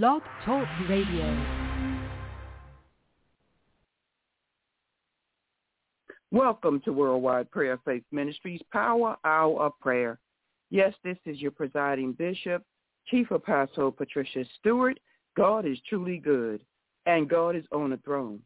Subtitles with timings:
[0.00, 1.44] Blog Talk Radio.
[6.30, 10.18] Welcome to Worldwide Prayer Faith Ministries Power Hour of Prayer.
[10.70, 12.62] Yes, this is your presiding bishop,
[13.08, 14.98] Chief Apostle Patricia Stewart.
[15.36, 16.62] God is truly good,
[17.04, 18.40] and God is on the throne.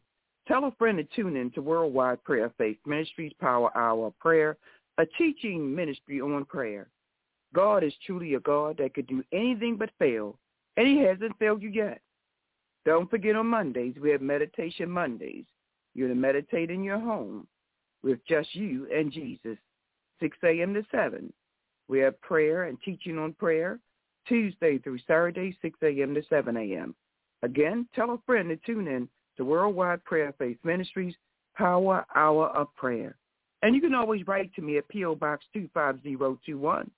[0.49, 4.57] Tell a friend to tune in to Worldwide Prayer Faith Ministries Power Hour of Prayer,
[4.99, 6.89] a teaching ministry on prayer.
[7.55, 10.41] God is truly a God that could do anything but fail,
[10.77, 12.01] and he hasn't failed you yet.
[12.85, 15.45] Don't forget on Mondays, we have Meditation Mondays.
[15.95, 17.47] You're to meditate in your home
[18.03, 19.59] with just you and Jesus,
[20.21, 20.75] 6 a.m.
[20.75, 21.33] to 7.
[21.89, 23.81] We have prayer and teaching on prayer
[24.29, 26.15] Tuesday through Saturday, 6 a.m.
[26.15, 26.95] to 7 a.m.
[27.43, 31.15] Again, tell a friend to tune in to Worldwide Prayer Faith Ministries
[31.57, 33.17] Power Hour of Prayer.
[33.63, 35.15] And you can always write to me at P.O.
[35.17, 36.91] Box 25021,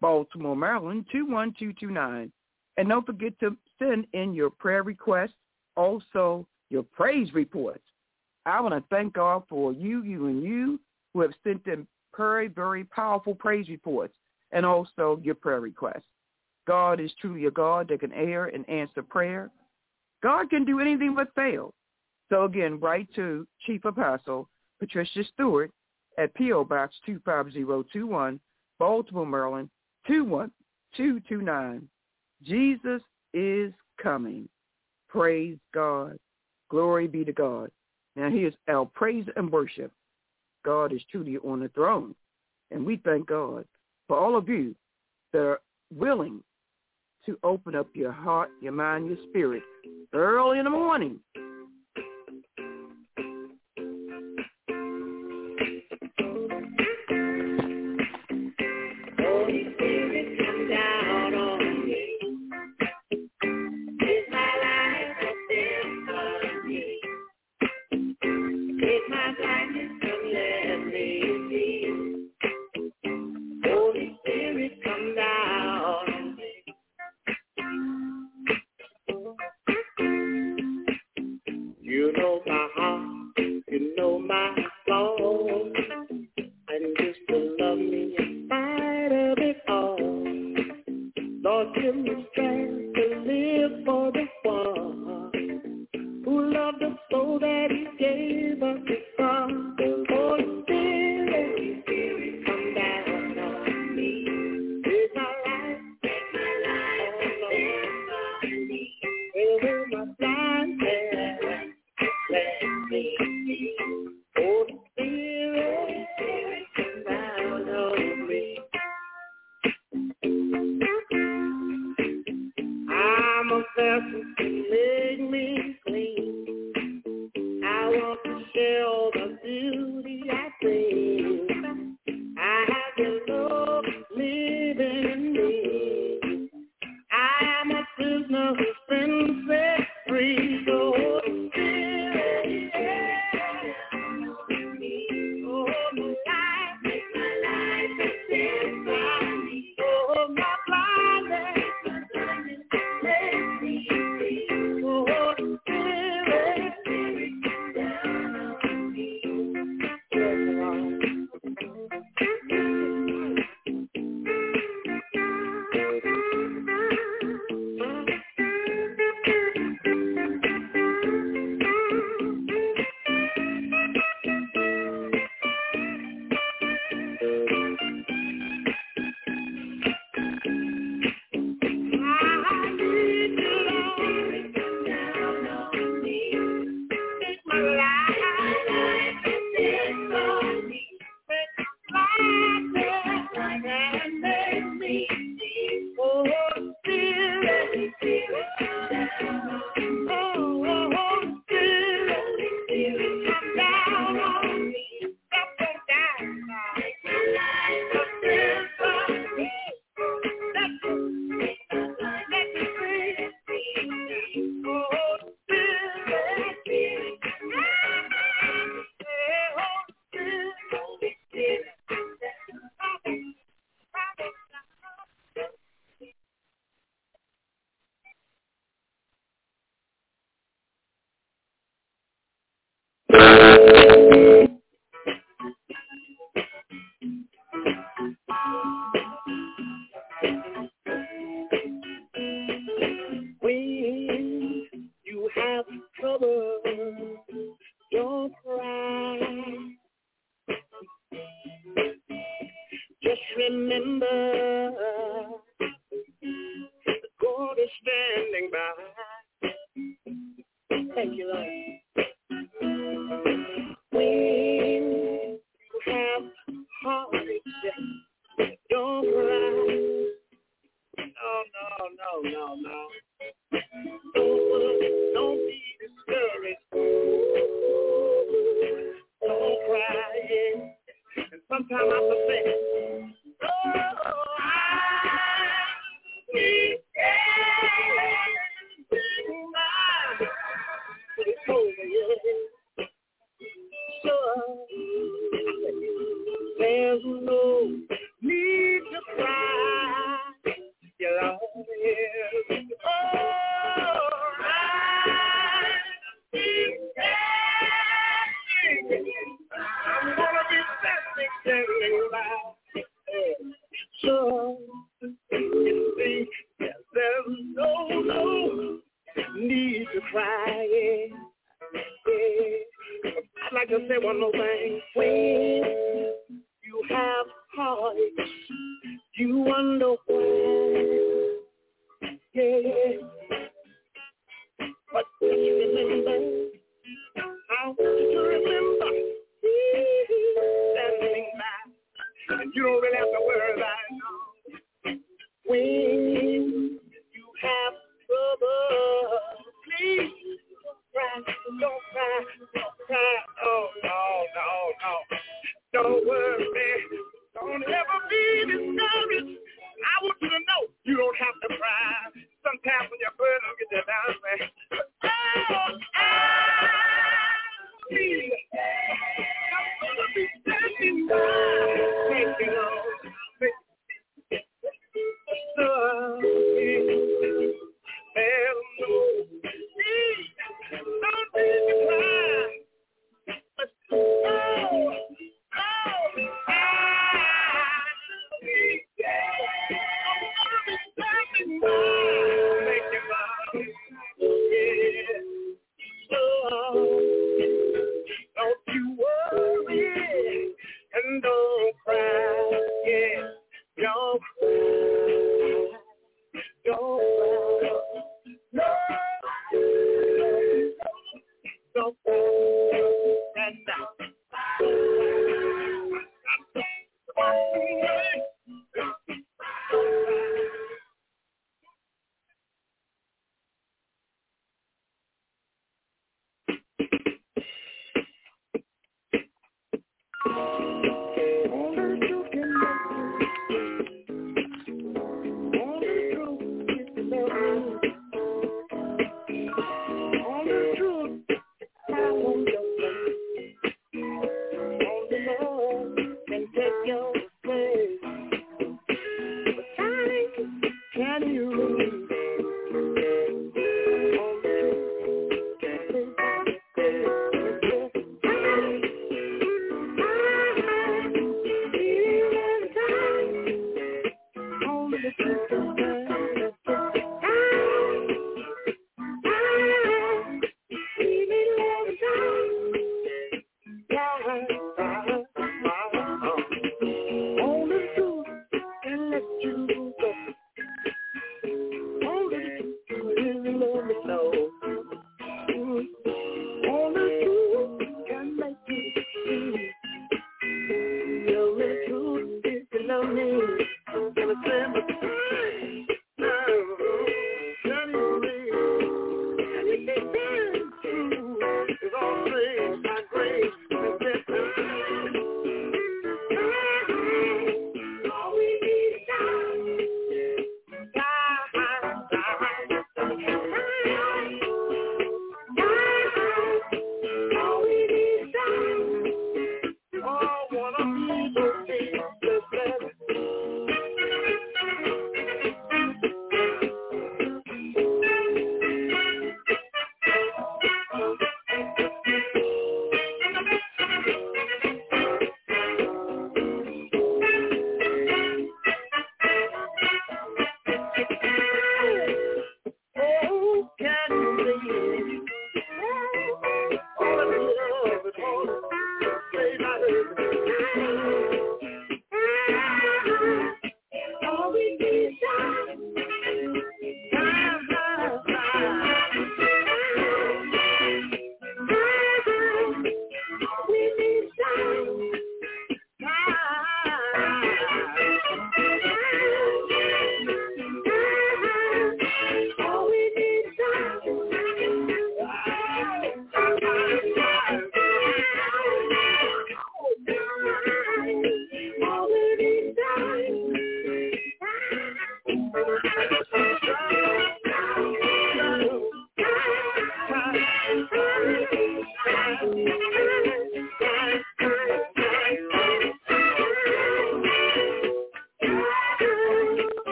[0.00, 2.30] Baltimore, Maryland 21229.
[2.76, 5.34] And don't forget to send in your prayer requests,
[5.76, 7.84] also your praise reports.
[8.46, 10.80] I want to thank God for you, you, and you
[11.12, 14.14] who have sent in very, very powerful praise reports
[14.52, 16.04] and also your prayer requests.
[16.66, 19.50] God is truly a God that can hear and answer prayer.
[20.22, 21.74] God can do anything but fail.
[22.30, 24.48] So again, write to Chief Apostle
[24.80, 25.70] Patricia Stewart
[26.18, 26.64] at P.O.
[26.64, 28.40] Box 25021,
[28.78, 29.68] Baltimore, Maryland
[30.06, 31.88] 21229.
[32.44, 33.00] Jesus
[33.32, 34.48] is coming.
[35.08, 36.18] Praise God.
[36.70, 37.70] Glory be to God.
[38.16, 39.92] Now here's our praise and worship.
[40.64, 42.14] God is truly on the throne.
[42.70, 43.64] And we thank God
[44.08, 44.74] for all of you
[45.32, 45.60] that are
[45.94, 46.42] willing
[47.26, 49.62] to open up your heart, your mind, your spirit
[50.12, 51.18] early in the morning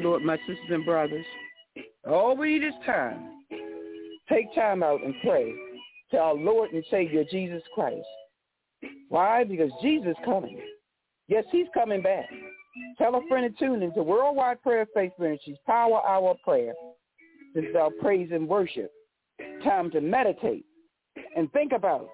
[0.00, 1.24] the Lord, my sisters and brothers.
[2.08, 3.30] All we need is time.
[4.28, 5.52] Take time out and pray
[6.10, 8.06] to our Lord and Savior Jesus Christ.
[9.08, 9.44] Why?
[9.44, 10.60] Because Jesus is coming.
[11.28, 12.26] Yes, he's coming back.
[12.96, 16.74] Tell a friend to tune into Worldwide Prayer Faith Ministries, Power Hour Prayer.
[17.54, 18.90] This is our praise and worship.
[19.64, 20.64] Time to meditate
[21.36, 22.08] and think about.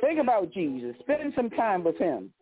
[0.00, 0.96] Think about Jesus.
[1.00, 2.32] Spend some time with him.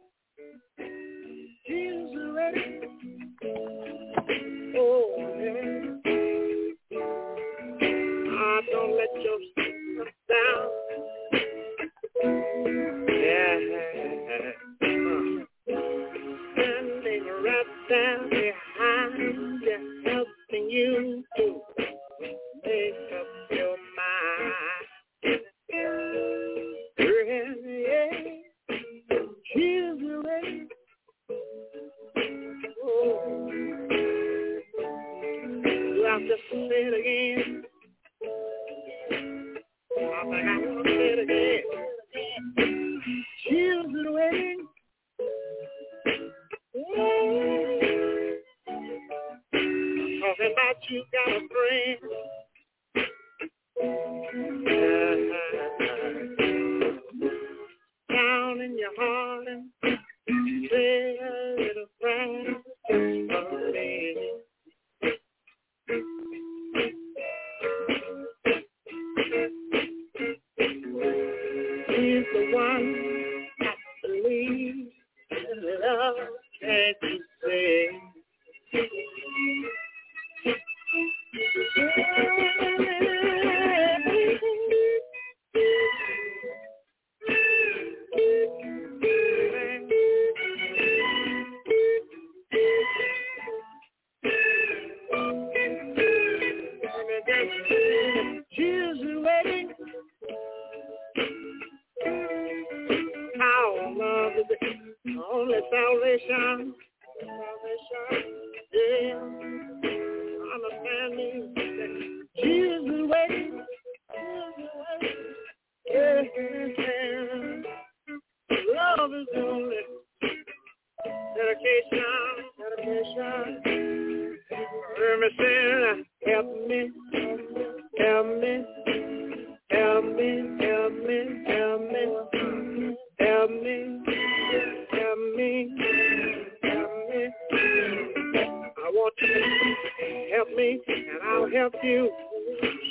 [141.82, 142.10] You.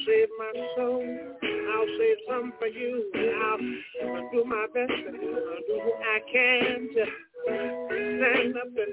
[0.06, 1.04] Save my soul.
[1.44, 3.12] I'll save some for you.
[3.16, 3.60] I'll
[4.32, 4.92] do my best.
[4.92, 5.14] I'll
[5.68, 7.06] do what I can to
[7.46, 8.86] stand up the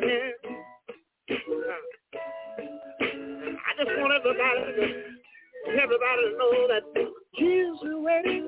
[0.01, 1.73] yeah.
[3.51, 4.87] I just want everybody to
[5.83, 6.85] everybody to know that
[7.39, 8.48] is waiting.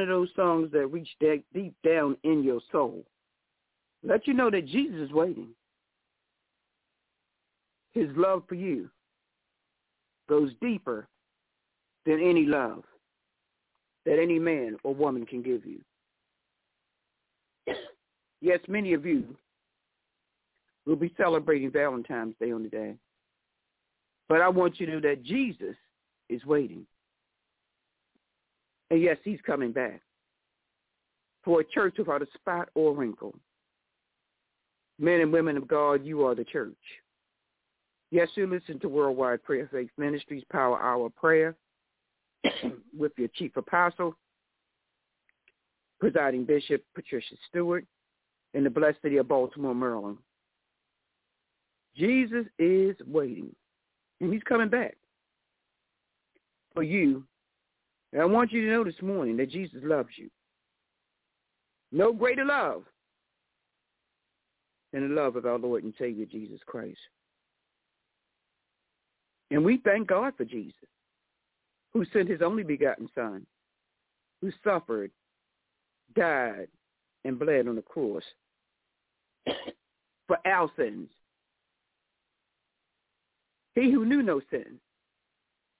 [0.00, 3.04] one of those songs that reach deep, deep down in your soul.
[4.02, 5.48] Let you know that Jesus is waiting.
[7.92, 8.88] His love for you
[10.28, 11.06] goes deeper
[12.06, 12.84] than any love
[14.06, 15.80] that any man or woman can give you.
[18.40, 19.36] yes, many of you
[20.86, 22.94] will be celebrating Valentine's Day on the day.
[24.30, 25.76] But I want you to know that Jesus
[26.30, 26.86] is waiting.
[28.90, 30.00] And yes, he's coming back
[31.44, 33.34] for a church without a spot or wrinkle.
[34.98, 36.76] Men and women of God, you are the church.
[38.10, 41.56] Yes, you listen to Worldwide Prayer Faith Ministries Power Hour Prayer
[42.98, 44.16] with your chief apostle,
[46.00, 47.84] presiding Bishop Patricia Stewart,
[48.52, 50.18] in the blessed city of Baltimore, Maryland.
[51.96, 53.54] Jesus is waiting,
[54.20, 54.96] and he's coming back
[56.74, 57.24] for you.
[58.12, 60.28] And I want you to know this morning that Jesus loves you.
[61.92, 62.84] No greater love
[64.92, 66.98] than the love of our Lord and Savior Jesus Christ.
[69.50, 70.74] And we thank God for Jesus,
[71.92, 73.44] who sent his only begotten Son,
[74.40, 75.10] who suffered,
[76.14, 76.68] died,
[77.24, 78.22] and bled on the cross
[80.26, 81.08] for our sins.
[83.74, 84.78] He who knew no sin.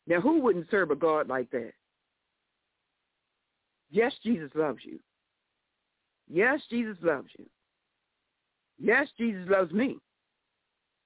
[0.07, 1.73] Now, who wouldn't serve a God like that?
[3.91, 4.99] Yes, Jesus loves you.
[6.33, 7.47] Yes, Jesus loves you.
[8.79, 9.99] Yes, Jesus loves me.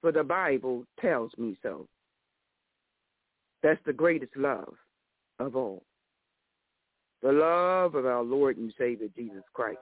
[0.01, 1.87] For the Bible tells me so.
[3.63, 4.75] That's the greatest love
[5.39, 5.83] of all.
[7.23, 9.79] The love of our Lord and Savior Jesus Christ.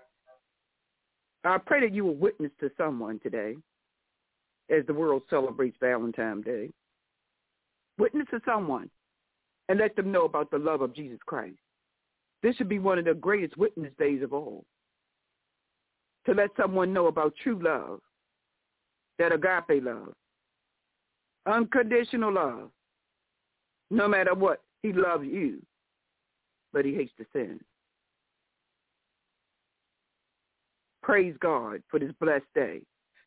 [1.44, 3.58] I pray that you will witness to someone today
[4.70, 6.70] as the world celebrates Valentine's Day.
[7.98, 8.90] Witness to someone
[9.68, 11.58] and let them know about the love of Jesus Christ.
[12.44, 14.66] This should be one of the greatest witness days of all.
[16.26, 18.00] To let someone know about true love,
[19.18, 20.14] that agape love,
[21.46, 22.70] unconditional love,
[23.90, 25.62] no matter what, he loves you,
[26.74, 27.60] but he hates the sin.
[31.02, 32.82] Praise God for this blessed day,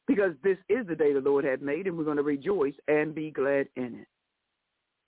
[0.06, 3.14] because this is the day the Lord has made, and we're going to rejoice and
[3.14, 4.08] be glad in it.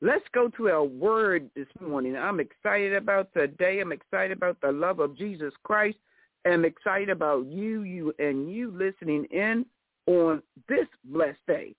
[0.00, 2.16] Let's go to our word this morning.
[2.16, 3.80] I'm excited about today.
[3.80, 5.98] I'm excited about the love of Jesus Christ.
[6.46, 9.66] I'm excited about you, you, and you listening in
[10.06, 11.74] on this blessed day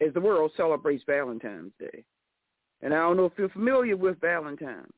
[0.00, 2.04] as the world celebrates Valentine's Day.
[2.80, 4.90] And I don't know if you're familiar with Valentine,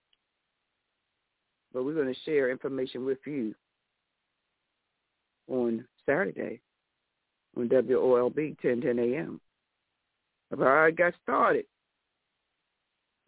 [1.75, 3.53] but we're going to share information with you
[5.49, 6.61] on Saturday
[7.57, 9.41] on WOLB 1010 a.m.
[10.53, 11.65] about how it got started.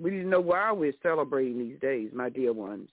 [0.05, 2.91] We didn't know why we're celebrating these days, my dear ones.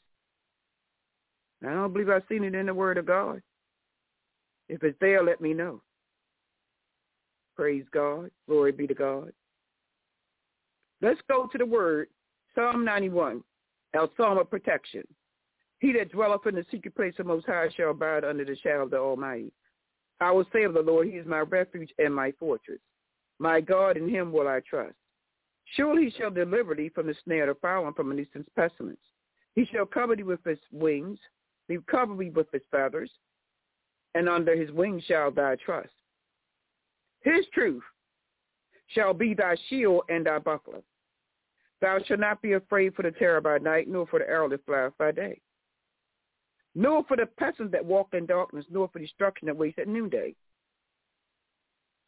[1.62, 3.42] I don't believe I've seen it in the Word of God.
[4.70, 5.82] If it's there, let me know.
[7.58, 8.32] Praise God.
[8.48, 9.34] Glory be to God.
[11.02, 12.08] Let's go to the word,
[12.56, 13.44] Psalm 91,
[13.94, 15.04] our psalm of protection.
[15.80, 18.84] He that dwelleth in the secret place of Most High shall abide under the shadow
[18.84, 19.52] of the Almighty.
[20.22, 22.80] I will say of the Lord, he is my refuge and my fortress.
[23.38, 24.96] My God, in him will I trust.
[25.76, 28.46] Surely he shall deliver thee from the snare of the fowler and from an eastern
[28.56, 29.00] pestilence.
[29.56, 31.20] He shall cover thee with his wings,
[31.68, 33.12] he cover thee with his feathers,
[34.16, 35.94] and under his wings shall thy trust.
[37.22, 37.84] His truth
[38.88, 40.82] shall be thy shield and thy buckler.
[41.80, 44.66] Thou shalt not be afraid for the terror by night, nor for the arrow that
[44.66, 45.40] flies by day,
[46.76, 50.36] nor for the pestilence that walk in darkness, nor for destruction that wastes at noonday.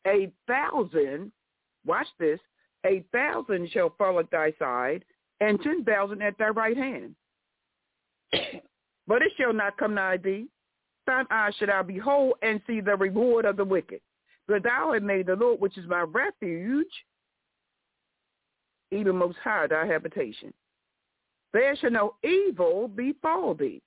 [0.05, 1.31] A thousand,
[1.85, 2.39] watch this,
[2.85, 5.03] a thousand shall fall at thy side,
[5.39, 7.15] and ten thousand at thy right hand.
[9.07, 10.47] but it shall not come nigh thee.
[11.05, 13.99] Thine eyes shall I behold and see the reward of the wicked.
[14.47, 16.87] But thou hast made the Lord, which is my refuge,
[18.91, 20.53] even most high thy habitation.
[21.51, 23.81] There shall no evil befall thee,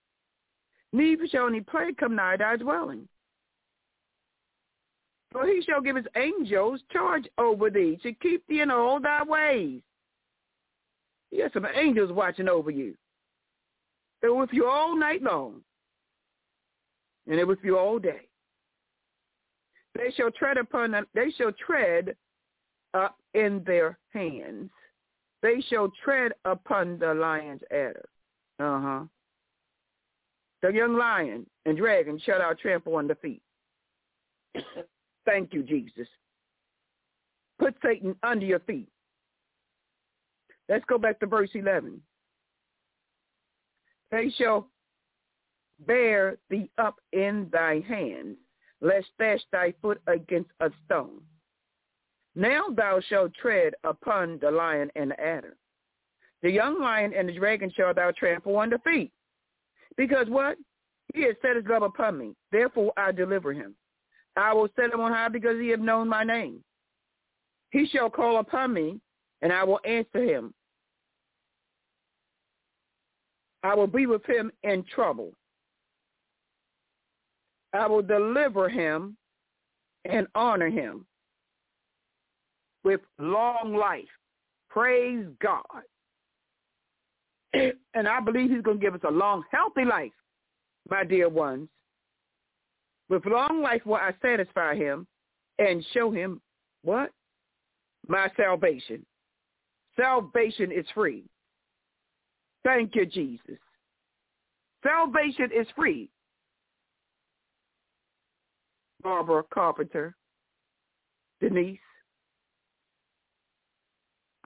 [0.93, 3.09] neither shall any plague come nigh thy dwelling.
[5.33, 9.23] For he shall give his angels charge over thee to keep thee in all thy
[9.23, 9.83] ways.
[11.31, 12.95] He has some angels watching over you.
[14.23, 15.61] They're with you all night long.
[17.27, 18.29] And they're with you all day.
[19.97, 22.15] They shall tread upon they shall tread
[22.95, 24.71] up in their hands.
[25.43, 28.09] They shall tread upon the lion's adder.
[28.59, 29.05] Uh-huh.
[30.63, 33.43] The young lion and dragon shall thou trample under feet.
[35.27, 36.09] Thank you, Jesus.
[37.59, 38.89] Put Satan under your feet.
[40.69, 42.01] Let's go back to verse 11.
[44.11, 44.69] They shall
[45.87, 48.37] bear thee up in thy hands,
[48.81, 51.21] lest dash thy foot against a stone.
[52.35, 55.57] Now thou shalt tread upon the lion and the adder.
[56.43, 59.11] The young lion and the dragon shall thou trample under feet.
[59.97, 60.59] Because what?
[61.15, 62.35] He has set his love upon me.
[62.53, 63.75] Therefore I deliver him.
[64.37, 66.63] I will set him on high because he hath known my name.
[67.71, 69.01] He shall call upon me,
[69.43, 70.55] and I will answer him.
[73.63, 75.33] I will be with him in trouble.
[77.73, 79.17] I will deliver him
[80.05, 81.07] and honor him
[82.85, 84.05] with long life.
[84.71, 85.63] Praise God.
[87.95, 90.13] and I believe he's going to give us a long, healthy life,
[90.89, 91.69] my dear ones.
[93.09, 95.07] With long life will I satisfy him
[95.59, 96.41] and show him
[96.83, 97.11] what?
[98.09, 99.05] My salvation.
[99.97, 101.25] Salvation is free.
[102.65, 103.59] Thank you, Jesus.
[104.83, 106.11] Salvation is free.
[109.03, 110.17] Barbara Carpenter,
[111.41, 111.79] Denise,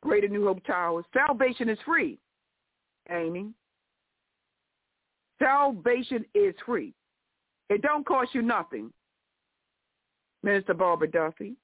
[0.03, 1.05] Greater New Hope Towers.
[1.15, 2.19] Salvation is free,
[3.11, 3.53] Amy.
[5.39, 6.93] Salvation is free.
[7.71, 8.93] It don't cost you nothing.
[10.43, 11.55] Minister Barbara Duffy,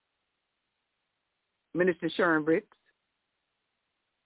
[1.75, 2.77] Minister Sharon Bricks,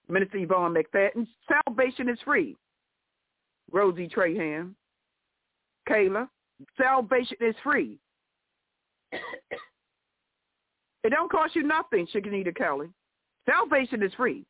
[0.09, 1.27] Minister Yvonne McFadden.
[1.67, 2.57] Salvation is free.
[3.73, 4.75] Rosie Trahan,
[5.89, 6.29] Kayla.
[6.77, 7.99] Salvation is free.
[9.13, 9.21] it
[11.11, 12.89] don't cost you nothing, Chicanita Kelly.
[13.49, 14.45] Salvation is free.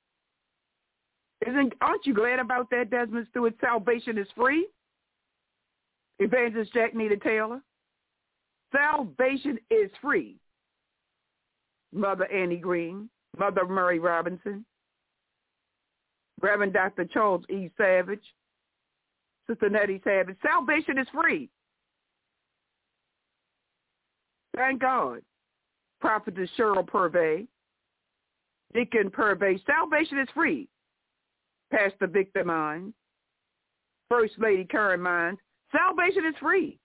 [1.46, 3.54] Isn't aren't you glad about that, Desmond Stewart?
[3.60, 4.66] Salvation is free.
[6.20, 7.60] Evangelist Jack Nita Taylor.
[8.72, 10.36] Salvation is free.
[11.92, 14.64] Mother Annie Green, Mother Murray Robinson,
[16.40, 17.04] Reverend Dr.
[17.06, 17.68] Charles E.
[17.76, 18.22] Savage,
[19.48, 20.36] Sister Nettie Savage.
[20.40, 21.50] Salvation is free.
[24.56, 25.22] Thank God.
[26.00, 27.46] Prophetess Cheryl Purvey,
[28.72, 29.60] Deacon Purvey.
[29.66, 30.68] Salvation is free.
[31.72, 32.94] Pastor Victor Mines,
[34.08, 35.38] First Lady Karen Mines.
[35.72, 36.78] Salvation is free.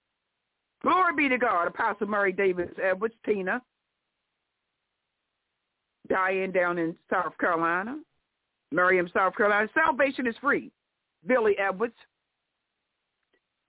[0.82, 1.68] Glory be to God.
[1.68, 3.62] Apostle Murray Davis Edwards, Tina,
[6.08, 8.00] Diane down in South Carolina,
[8.72, 9.68] Miriam, South Carolina.
[9.74, 10.72] Salvation is free.
[11.26, 11.96] Billy Edwards.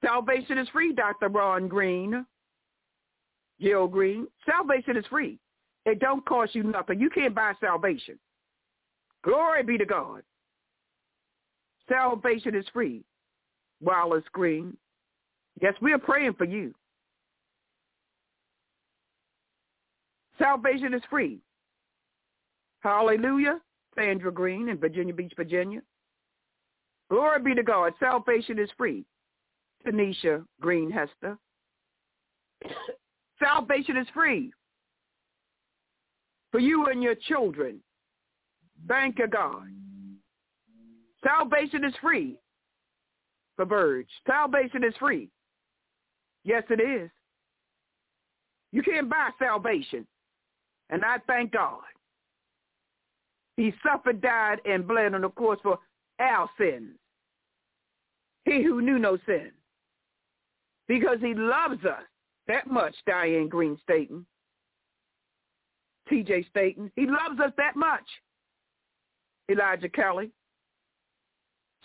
[0.04, 0.92] Salvation is free.
[0.92, 1.28] Dr.
[1.28, 2.26] Ron Green,
[3.60, 4.26] Jill Green.
[4.44, 5.38] Salvation is free.
[5.86, 7.00] It don't cost you nothing.
[7.00, 8.18] You can't buy salvation.
[9.24, 10.22] Glory be to God.
[11.88, 13.04] Salvation is free.
[13.80, 14.76] Wallace Green.
[15.60, 16.74] Yes, we are praying for you.
[20.38, 21.38] Salvation is free.
[22.80, 23.60] Hallelujah.
[23.94, 25.80] Sandra Green in Virginia Beach, Virginia.
[27.10, 27.94] Glory be to God.
[27.98, 29.04] Salvation is free.
[29.86, 31.38] Tanisha Green Hester.
[33.42, 34.52] Salvation is free
[36.50, 37.80] for you and your children.
[38.88, 39.68] Thank you, God.
[41.24, 42.36] Salvation is free
[43.56, 44.08] for birds.
[44.26, 45.30] Salvation is free.
[46.46, 47.10] Yes, it is.
[48.70, 50.06] You can't buy salvation.
[50.90, 51.82] And I thank God.
[53.56, 55.78] He suffered, died, and bled on the cross for
[56.20, 56.92] our sins.
[58.44, 59.50] He who knew no sin.
[60.86, 62.04] Because he loves us
[62.46, 64.24] that much, Diane Green Staten.
[66.08, 66.92] TJ Staten.
[66.94, 68.06] He loves us that much.
[69.50, 70.30] Elijah Kelly.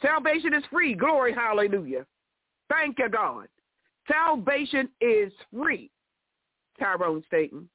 [0.03, 0.93] Salvation is free.
[0.93, 2.05] Glory, hallelujah.
[2.69, 3.47] Thank you, God.
[4.11, 5.89] Salvation is free.
[6.79, 7.69] Tyrone Staten.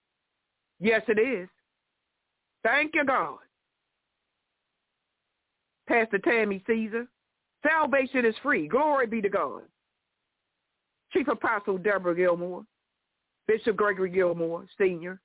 [0.81, 1.49] Yes, it is.
[2.62, 3.38] Thank you, God.
[5.88, 7.07] Pastor Tammy Caesar.
[7.62, 8.68] Salvation is free.
[8.68, 9.62] Glory be to God.
[11.12, 12.64] Chief Apostle Deborah Gilmore.
[13.46, 15.20] Bishop Gregory Gilmore, Sr.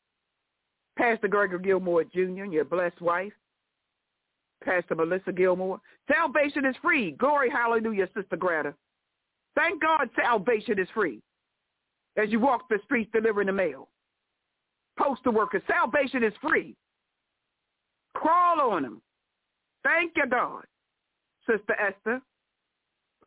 [0.97, 3.33] Pastor Gregory Gilmore, Jr., and your blessed wife.
[4.63, 5.79] Pastor Melissa Gilmore.
[6.07, 7.11] Salvation is free.
[7.11, 8.75] Glory, hallelujah, Sister Greta.
[9.55, 11.21] Thank God salvation is free.
[12.17, 13.87] As you walk the streets delivering the mail.
[14.97, 16.75] Postal workers, salvation is free.
[18.13, 19.01] Crawl on them.
[19.83, 20.63] Thank you, God.
[21.49, 22.21] Sister Esther,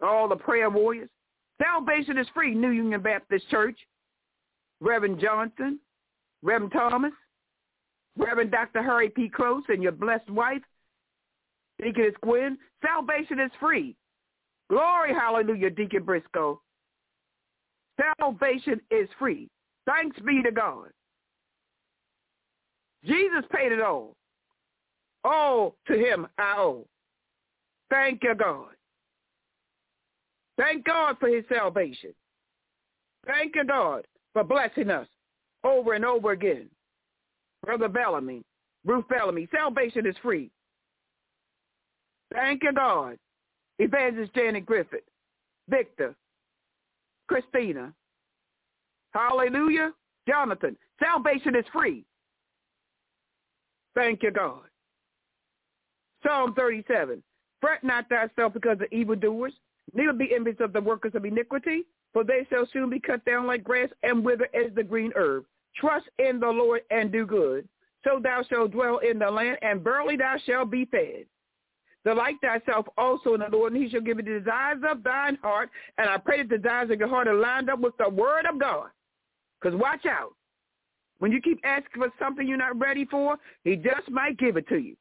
[0.03, 1.09] all the prayer warriors.
[1.61, 2.55] Salvation is free.
[2.55, 3.79] New Union Baptist Church.
[4.81, 5.79] Reverend Johnson,
[6.43, 7.13] Reverend Thomas,
[8.17, 8.83] Reverend Dr.
[8.83, 9.29] Harry P.
[9.29, 10.63] Close, and your blessed wife,
[11.83, 12.59] Deaconess Gwen.
[12.83, 13.97] Salvation is free.
[14.75, 16.61] Glory, hallelujah, Deacon Briscoe.
[18.19, 19.49] Salvation is free.
[19.87, 20.89] Thanks be to God.
[23.05, 24.17] Jesus paid it all.
[25.23, 26.89] All to him I owe.
[27.89, 28.71] Thank you, God.
[30.59, 32.13] Thank God for his salvation.
[33.29, 35.07] Thank you, God, for blessing us
[35.63, 36.69] over and over again.
[37.65, 38.43] Brother Bellamy,
[38.85, 40.51] Ruth Bellamy, salvation is free.
[42.33, 43.19] Thank you, God.
[43.79, 45.05] Evangelist Janet Griffith,
[45.69, 46.15] Victor,
[47.29, 47.93] Christina.
[49.13, 49.93] Hallelujah.
[50.29, 52.05] Jonathan, salvation is free.
[53.95, 54.63] Thank you, God.
[56.25, 57.23] Psalm 37.
[57.61, 59.53] Fret not thyself because of evildoers,
[59.95, 63.47] neither be envious of the workers of iniquity, for they shall soon be cut down
[63.47, 65.45] like grass and wither as the green herb.
[65.77, 67.69] Trust in the Lord and do good,
[68.05, 71.27] so thou shalt dwell in the land, and verily thou shalt be fed.
[72.05, 75.39] Delight thyself also in the Lord, and he shall give you the desires of thine
[75.43, 75.71] heart.
[75.97, 78.45] And I pray that the desires of your heart are lined up with the word
[78.47, 78.89] of God.
[79.61, 80.35] Because watch out.
[81.19, 84.69] When you keep asking for something you're not ready for, he just might give it
[84.69, 84.97] to you.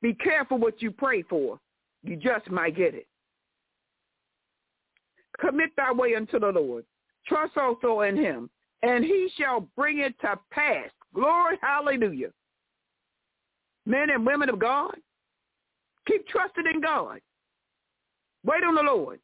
[0.00, 1.58] Be careful what you pray for.
[2.04, 3.08] You just might get it.
[5.40, 6.84] Commit thy way unto the Lord.
[7.26, 8.50] Trust also in him,
[8.82, 10.90] and he shall bring it to pass.
[11.14, 12.28] Glory, hallelujah.
[13.86, 14.94] Men and women of God,
[16.06, 17.20] keep trusting in God.
[18.44, 19.20] Wait on the Lord.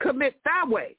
[0.00, 0.96] Commit thy way.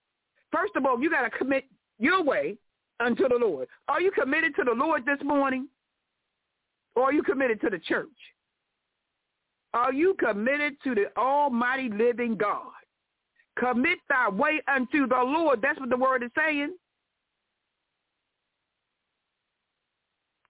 [0.52, 1.66] First of all, you got to commit
[2.00, 2.58] your way
[3.00, 3.68] unto the Lord.
[3.88, 5.68] Are you committed to the Lord this morning?
[6.96, 8.08] Or are you committed to the church?
[9.74, 12.72] Are you committed to the almighty living God?
[13.60, 15.62] Commit thy way unto the Lord.
[15.62, 16.74] That's what the word is saying.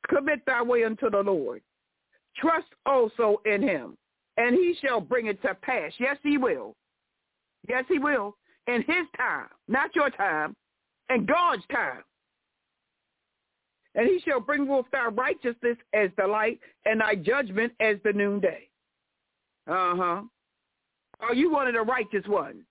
[0.10, 1.62] Commit thy way unto the Lord.
[2.38, 3.98] Trust also in him,
[4.38, 5.92] and he shall bring it to pass.
[6.00, 6.76] Yes, he will.
[7.68, 8.36] Yes, he will.
[8.68, 10.56] In his time, not your time,
[11.10, 12.04] and God's time.
[13.94, 18.12] And he shall bring forth thy righteousness as the light, and thy judgment as the
[18.12, 18.68] noonday.
[19.68, 20.22] Uh-huh.
[21.22, 22.64] Are you one of the righteous ones?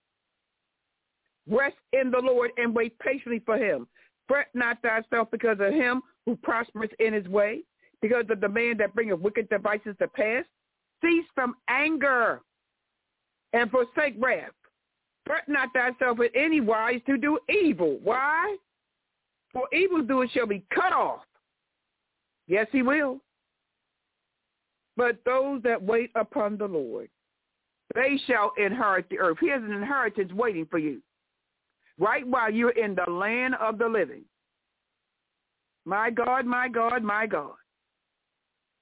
[1.48, 3.86] Rest in the Lord and wait patiently for him.
[4.28, 7.62] Fret not thyself because of him who prospers in his way,
[8.00, 10.44] because of the man that bringeth wicked devices to pass.
[11.02, 12.40] Cease from anger
[13.52, 14.50] and forsake wrath.
[15.26, 17.98] Fret not thyself in any wise to do evil.
[18.02, 18.56] Why?
[19.52, 21.22] For evildoers shall be cut off.
[22.46, 23.20] Yes, he will.
[24.96, 27.08] But those that wait upon the Lord,
[27.94, 29.38] they shall inherit the earth.
[29.40, 31.00] Here's an inheritance waiting for you
[31.98, 34.22] right while you're in the land of the living.
[35.84, 37.54] My God, my God, my God.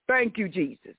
[0.09, 0.95] Thank you, Jesus.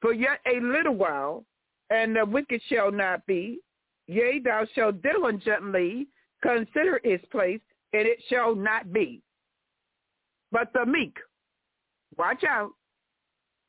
[0.00, 1.44] For yet a little while,
[1.90, 3.60] and the wicked shall not be.
[4.08, 6.08] Yea, thou shalt diligently
[6.42, 7.60] consider his place,
[7.92, 9.22] and it shall not be.
[10.50, 11.16] But the meek,
[12.18, 12.72] watch out,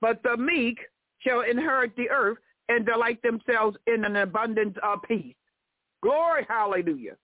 [0.01, 0.79] but the meek
[1.19, 5.35] shall inherit the earth and delight themselves in an abundance of peace.
[6.01, 7.15] Glory, hallelujah.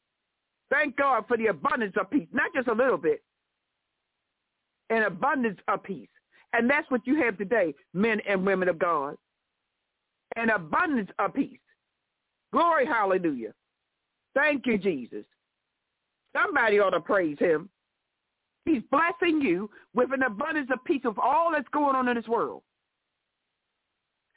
[0.70, 3.24] Thank God for the abundance of peace, not just a little bit,
[4.90, 6.10] an abundance of peace.
[6.54, 9.16] And that's what you have today, men and women of God.
[10.36, 11.60] An abundance of peace.
[12.52, 13.54] Glory, hallelujah.
[14.36, 15.26] Thank you, Jesus.
[16.36, 17.70] Somebody ought to praise him.
[18.66, 22.28] He's blessing you with an abundance of peace of all that's going on in this
[22.28, 22.62] world.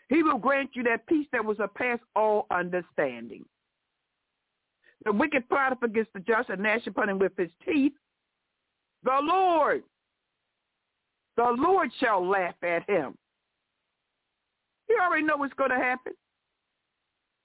[0.09, 3.45] He will grant you that peace that will surpass all understanding.
[5.05, 7.93] The wicked plot against the just and gnash upon him with his teeth.
[9.05, 9.83] The Lord
[11.37, 13.16] the Lord shall laugh at him.
[14.88, 16.12] You already know what's going to happen.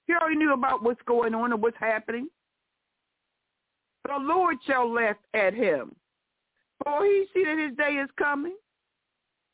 [0.06, 2.28] You already knew about what's going on and what's happening.
[4.04, 5.94] The Lord shall laugh at him.
[6.82, 8.56] For he see that his day is coming.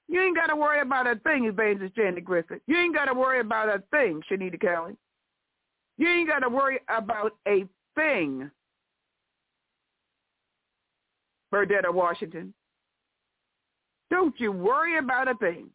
[0.09, 2.61] You ain't got to worry about a thing, Evangelist Janet Griffith.
[2.67, 4.97] You ain't got to worry about a thing, Shanita Kelly.
[5.97, 8.51] You ain't got to worry about a thing,
[11.53, 12.53] Burdetta Washington.
[14.15, 15.67] Don't you worry about a thing.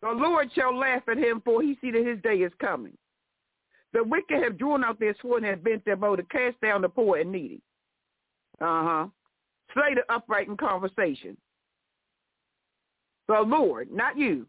[0.00, 2.96] The Lord shall laugh at him, for he see that his day is coming.
[3.92, 6.80] The wicked have drawn out their sword and have bent their bow to cast down
[6.80, 7.60] the poor and needy.
[8.62, 9.08] Uh-huh.
[9.74, 11.36] Slay the upright in conversation.
[13.28, 14.46] The Lord, not you.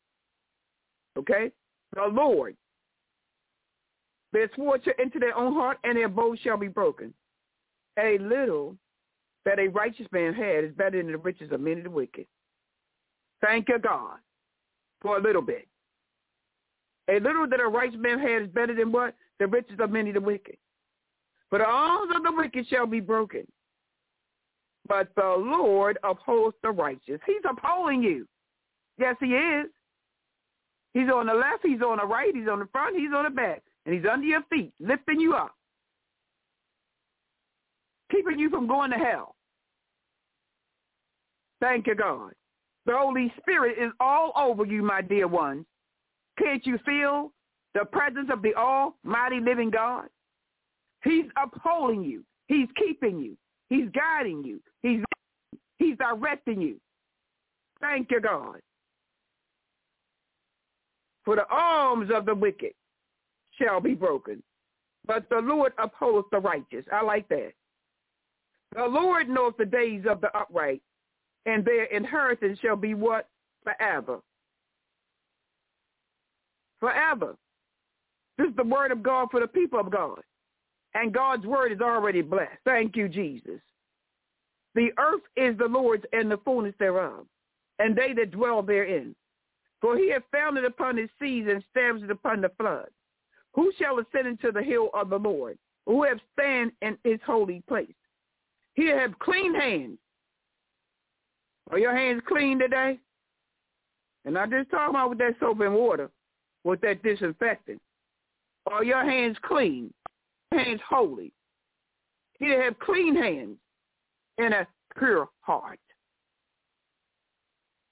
[1.18, 1.52] Okay?
[1.96, 2.56] The Lord.
[4.32, 7.14] Their sword shall enter their own heart, and their bow shall be broken.
[8.00, 8.78] A little
[9.44, 12.26] that a righteous man had is better than the riches of many of the wicked.
[13.42, 14.18] Thank you, God,
[15.02, 15.68] for a little bit.
[17.10, 19.16] A little that a righteous man had is better than what?
[19.40, 20.58] The riches of many the wicked.
[21.50, 23.48] But arms of the wicked shall be broken.
[24.88, 27.20] But the Lord upholds the righteous.
[27.26, 28.28] He's upholding you.
[28.98, 29.68] Yes, he is.
[30.94, 33.30] He's on the left, he's on the right, he's on the front, he's on the
[33.30, 33.62] back.
[33.86, 35.54] And he's under your feet, lifting you up.
[38.12, 39.36] Keeping you from going to hell.
[41.62, 42.32] Thank you, God.
[42.88, 45.66] The Holy Spirit is all over you, my dear ones.
[46.40, 47.34] Can't you feel
[47.74, 50.08] the presence of the almighty living God?
[51.04, 52.24] He's upholding you.
[52.48, 53.38] He's keeping you.
[53.70, 54.62] He's guiding you.
[54.82, 55.04] He's
[55.78, 56.78] he's directing you.
[57.82, 58.62] Thank you, God.
[61.26, 62.72] For the arms of the wicked
[63.62, 64.42] shall be broken,
[65.06, 66.86] but the Lord upholds the righteous.
[66.94, 67.52] I like that.
[68.74, 70.82] The Lord knows the days of the upright,
[71.48, 73.28] and their inheritance shall be what?
[73.64, 74.20] Forever.
[76.80, 77.36] Forever.
[78.38, 80.20] This is the word of God for the people of God.
[80.94, 82.60] And God's word is already blessed.
[82.66, 83.62] Thank you, Jesus.
[84.76, 87.26] The earth is the Lord's and the fullness thereof,
[87.80, 89.16] and they that dwell therein.
[89.82, 92.90] For he hath founded upon his seas and established it upon the flood.
[93.54, 95.58] Who shall ascend into the hill of the Lord?
[95.86, 97.88] Who have stand in his holy place?
[98.76, 99.98] He have clean hands.
[101.72, 103.00] Are your hands clean today?
[104.26, 106.10] And I just talking about with that soap and water,
[106.64, 107.82] with that disinfectant.
[108.72, 109.94] Are your hands clean?
[110.52, 111.32] Hands holy.
[112.40, 113.58] He have clean hands
[114.38, 115.80] and a pure heart.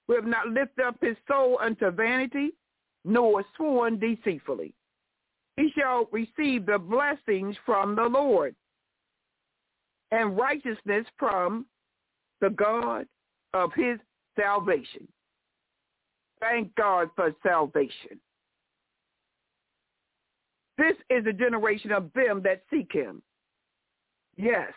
[0.07, 2.51] We have not lifted up his soul unto vanity,
[3.03, 4.73] nor sworn deceitfully.
[5.57, 8.55] He shall receive the blessings from the Lord
[10.11, 11.65] and righteousness from
[12.41, 13.07] the God
[13.55, 13.97] of his
[14.37, 15.07] salvation.
[16.41, 18.19] Thank God for salvation.
[20.77, 23.23] This is a generation of them that seek him.
[24.35, 24.73] Yes,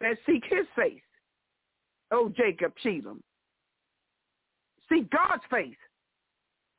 [0.00, 1.00] that seek his face.
[2.10, 3.20] Oh, Jacob Shelum.
[4.90, 5.74] Seek God's face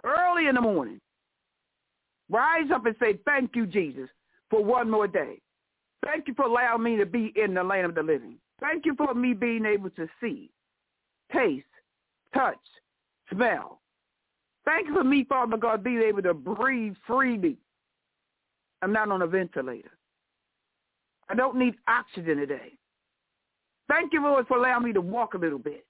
[0.06, 1.02] early in the morning.
[2.30, 4.10] Rise up and say, thank you, Jesus,
[4.52, 5.40] for one more day.
[6.06, 8.36] Thank you for allowing me to be in the land of the living.
[8.62, 10.52] Thank you for me being able to see,
[11.34, 11.66] taste,
[12.34, 12.58] touch,
[13.32, 13.82] smell.
[14.66, 17.58] Thank you for me, Father God, being able to breathe freely.
[18.82, 19.92] I'm not on a ventilator.
[21.30, 22.74] I don't need oxygen today.
[23.90, 25.86] Thank you, Lord, for allowing me to walk a little bit.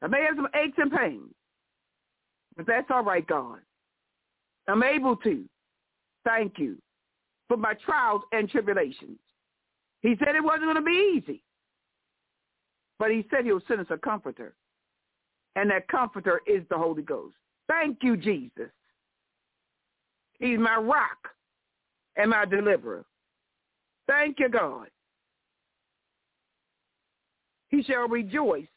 [0.00, 1.34] I may have some aches and pains,
[2.56, 3.58] but that's all right, God.
[4.68, 5.44] I'm able to.
[6.24, 6.76] Thank you
[7.48, 9.18] for my trials and tribulations.
[10.00, 11.42] He said it wasn't going to be easy,
[13.02, 14.54] but he said he'll send us a comforter,
[15.56, 17.34] and that comforter is the Holy Ghost.
[17.66, 18.70] Thank you, Jesus.
[20.38, 21.18] He's my rock
[22.14, 23.04] and my deliverer.
[24.06, 24.86] Thank you, God.
[27.70, 28.68] He shall rejoice.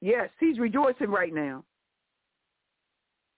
[0.00, 1.62] Yes, he's rejoicing right now.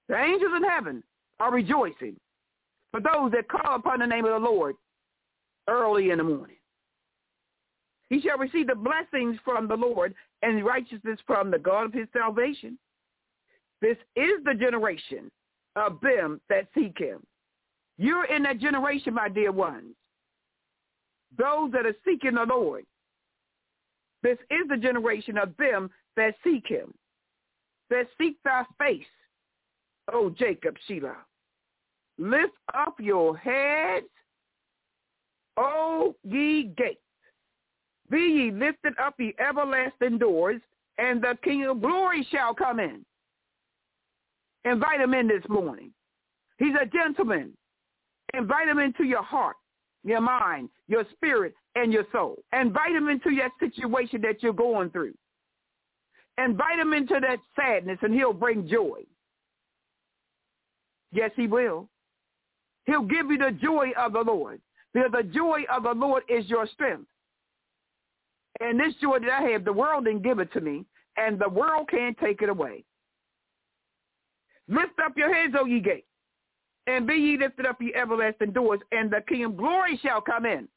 [0.09, 1.03] The angels in heaven
[1.41, 2.17] are rejoicing
[2.91, 4.77] for those that call upon the name of the Lord
[5.69, 6.57] early in the morning.
[8.11, 12.09] He shall receive the blessings from the Lord and righteousness from the God of his
[12.13, 12.77] salvation.
[13.81, 15.31] This is the generation
[15.77, 17.25] of them that seek him.
[17.99, 19.95] You're in that generation, my dear ones.
[21.39, 22.85] Those that are seeking the Lord.
[24.23, 26.93] This is the generation of them that seek him,
[27.89, 29.05] that seek thy face,
[30.13, 31.15] O Jacob Shelah.
[32.19, 34.07] Lift up your heads,
[35.57, 37.01] O ye gates.
[38.11, 40.61] Be ye lifted up the everlasting doors,
[40.99, 43.05] and the King of glory shall come in.
[44.65, 45.93] Invite him in this morning.
[46.59, 47.57] He's a gentleman.
[48.35, 49.57] Invite him into your heart,
[50.05, 52.37] your mind, your spirit, and your soul.
[52.53, 55.15] Invite him into that situation that you're going through.
[56.37, 59.01] Invite him into that sadness, and he'll bring joy.
[61.13, 61.89] Yes, he will.
[62.87, 64.61] He'll give you the joy of the Lord,
[64.93, 67.07] because the joy of the Lord is your strength.
[68.59, 70.85] And this joy that I have, the world didn't give it to me,
[71.17, 72.85] and the world can't take it away.
[74.69, 76.07] Lift up your heads, O ye gates,
[76.87, 80.47] and be ye lifted up, ye everlasting doors, and the King of glory shall come
[80.47, 80.69] in.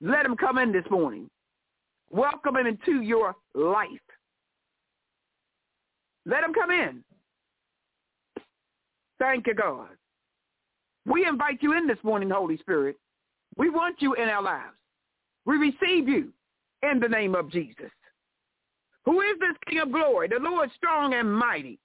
[0.00, 1.28] Let him come in this morning.
[2.10, 3.88] Welcome him into your life.
[6.26, 7.04] Let him come in.
[9.18, 9.88] Thank you, God.
[11.06, 12.96] We invite you in this morning, Holy Spirit.
[13.56, 14.74] We want you in our lives.
[15.44, 16.32] We receive you
[16.90, 17.90] in the name of Jesus.
[19.04, 20.28] Who is this King of glory?
[20.28, 21.78] The Lord strong and mighty.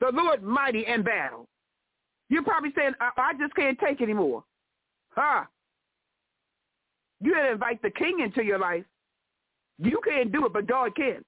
[0.00, 1.48] The Lord mighty in battle.
[2.28, 4.44] You're probably saying, I, I just can't take anymore.
[5.10, 5.44] Huh?
[7.20, 8.84] You got to invite the king into your life.
[9.78, 11.24] You can't do it, but God can.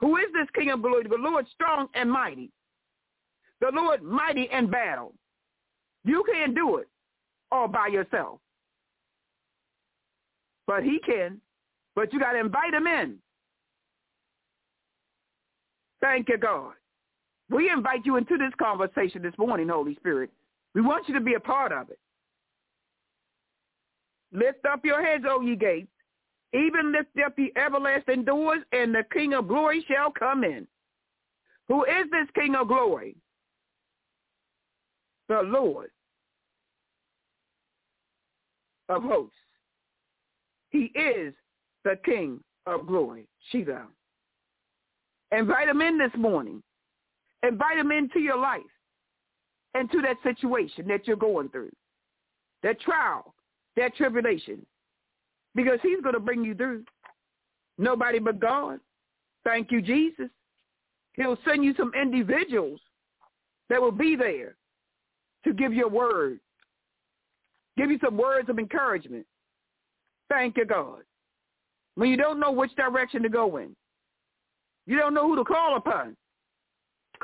[0.00, 1.04] Who is this King of glory?
[1.08, 2.50] The Lord strong and mighty.
[3.60, 5.14] The Lord mighty in battle.
[6.04, 6.88] You can't do it
[7.50, 8.38] all by yourself.
[10.66, 11.40] But he can.
[11.94, 13.16] But you got to invite him in.
[16.00, 16.72] Thank you, God.
[17.50, 20.30] We invite you into this conversation this morning, Holy Spirit.
[20.74, 21.98] We want you to be a part of it.
[24.32, 25.88] Lift up your heads, O ye gates.
[26.52, 30.66] Even lift up the everlasting doors, and the King of glory shall come in.
[31.68, 33.16] Who is this King of glory?
[35.28, 35.90] The Lord
[38.88, 39.34] of hosts.
[40.70, 41.34] He is
[41.84, 43.26] the King of glory.
[43.50, 43.86] Shiva.
[45.32, 46.62] Invite him in this morning.
[47.46, 48.62] Invite him into your life,
[49.78, 51.72] into that situation that you're going through,
[52.62, 53.34] that trial,
[53.76, 54.64] that tribulation,
[55.54, 56.84] because he's going to bring you through.
[57.76, 58.78] Nobody but God.
[59.44, 60.30] Thank you, Jesus.
[61.14, 62.80] He'll send you some individuals
[63.68, 64.56] that will be there
[65.44, 66.40] to give you a word,
[67.76, 69.26] give you some words of encouragement.
[70.30, 71.00] Thank you, God.
[71.96, 73.74] When you don't know which direction to go in,
[74.86, 76.16] you don't know who to call upon.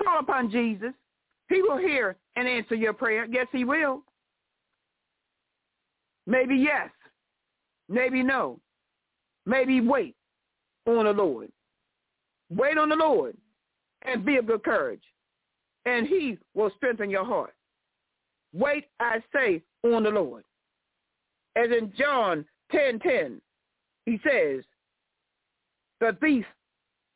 [0.03, 0.93] Call upon Jesus.
[1.49, 3.27] He will hear and answer your prayer.
[3.29, 4.03] Yes, he will.
[6.27, 6.91] Maybe yes.
[7.89, 8.61] Maybe no.
[9.47, 10.14] Maybe wait
[10.87, 11.51] on the Lord.
[12.51, 13.37] Wait on the Lord
[14.03, 15.03] and be of good courage,
[15.85, 17.55] and he will strengthen your heart.
[18.53, 20.45] Wait, I say, on the Lord.
[21.57, 23.41] As in John 10.10, 10,
[24.07, 24.64] he says,
[26.01, 26.44] the thief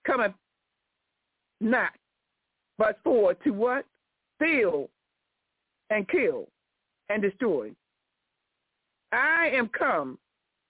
[0.06, 0.32] cometh
[1.60, 1.90] not,
[2.78, 3.84] but for to what?
[4.36, 4.90] Steal
[5.90, 6.48] and kill
[7.08, 7.70] and destroy.
[9.12, 10.18] I am come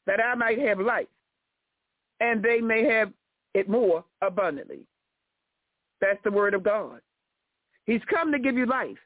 [0.07, 1.09] that I might have life,
[2.21, 3.11] and they may have
[3.55, 4.87] it more abundantly.
[6.01, 7.01] That's the word of God.
[7.87, 8.99] He's come to give you life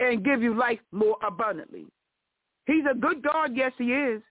[0.00, 1.86] and give you life more abundantly.
[2.66, 3.50] He's a good God.
[3.54, 4.22] Yes, he is.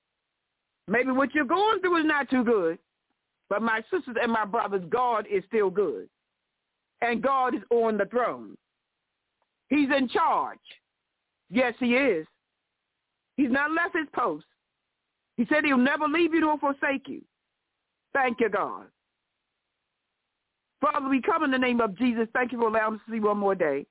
[0.87, 2.77] Maybe what you're going through is not too good,
[3.49, 6.09] but my sisters and my brothers, God is still good.
[7.01, 8.55] And God is on the throne.
[9.69, 10.59] He's in charge.
[11.49, 12.27] Yes, he is.
[13.37, 14.45] He's not left his post.
[15.37, 17.21] He said he'll never leave you nor forsake you.
[18.13, 18.85] Thank you, God.
[20.81, 22.27] Father, we come in the name of Jesus.
[22.33, 23.85] Thank you for allowing us to see one more day.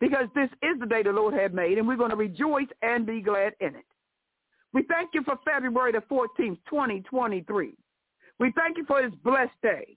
[0.00, 3.06] Because this is the day the Lord had made, and we're going to rejoice and
[3.06, 3.84] be glad in it.
[4.76, 7.72] We thank you for February the 14th, 2023.
[8.38, 9.96] We thank you for this blessed day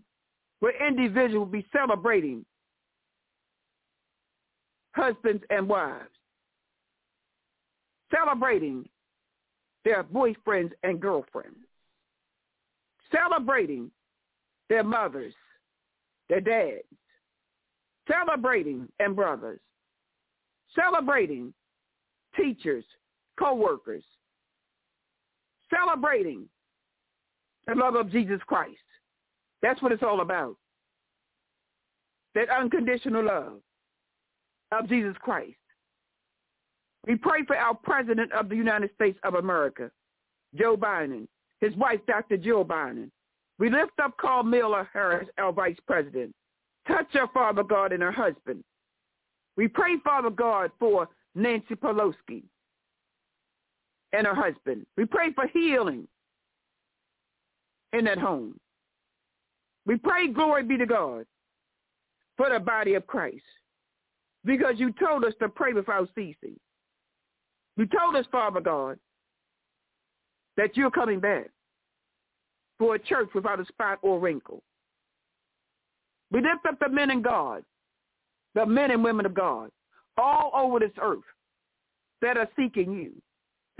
[0.62, 2.46] where individuals will be celebrating
[4.96, 6.08] husbands and wives,
[8.10, 8.88] celebrating
[9.84, 11.58] their boyfriends and girlfriends,
[13.14, 13.92] celebrating
[14.70, 15.34] their mothers,
[16.30, 16.84] their dads,
[18.10, 19.60] celebrating and brothers,
[20.74, 21.54] celebrating
[22.38, 22.86] teachers,
[23.38, 24.06] co-workers,
[25.74, 26.46] celebrating
[27.68, 28.78] the love of Jesus Christ.
[29.62, 30.56] That's what it's all about.
[32.36, 33.60] That unconditional love
[34.72, 35.56] of Jesus Christ.
[37.08, 39.90] We pray for our President of the United States of America,
[40.56, 41.28] Joe Biden,
[41.62, 42.38] his wife, Dr.
[42.38, 43.10] Jill Biden.
[43.58, 46.34] We lift up Kamala Harris, our Vice President.
[46.88, 48.64] Touch her, Father God, and her husband.
[49.58, 52.44] We pray, Father God, for Nancy Pelosi
[54.14, 54.86] and her husband.
[54.98, 56.08] We pray for healing
[57.94, 58.60] in that home.
[59.86, 61.26] We pray, glory be to God,
[62.38, 63.44] for the body of Christ.
[64.46, 66.58] Because you told us to pray without ceasing.
[67.76, 68.98] You told us, Father God,
[70.58, 71.50] that you're coming back
[72.78, 74.64] for a church without a spot or wrinkle.
[76.32, 77.64] We lift up the men in God,
[78.56, 79.70] the men and women of God,
[80.18, 81.20] all over this earth
[82.22, 83.14] that are seeking you,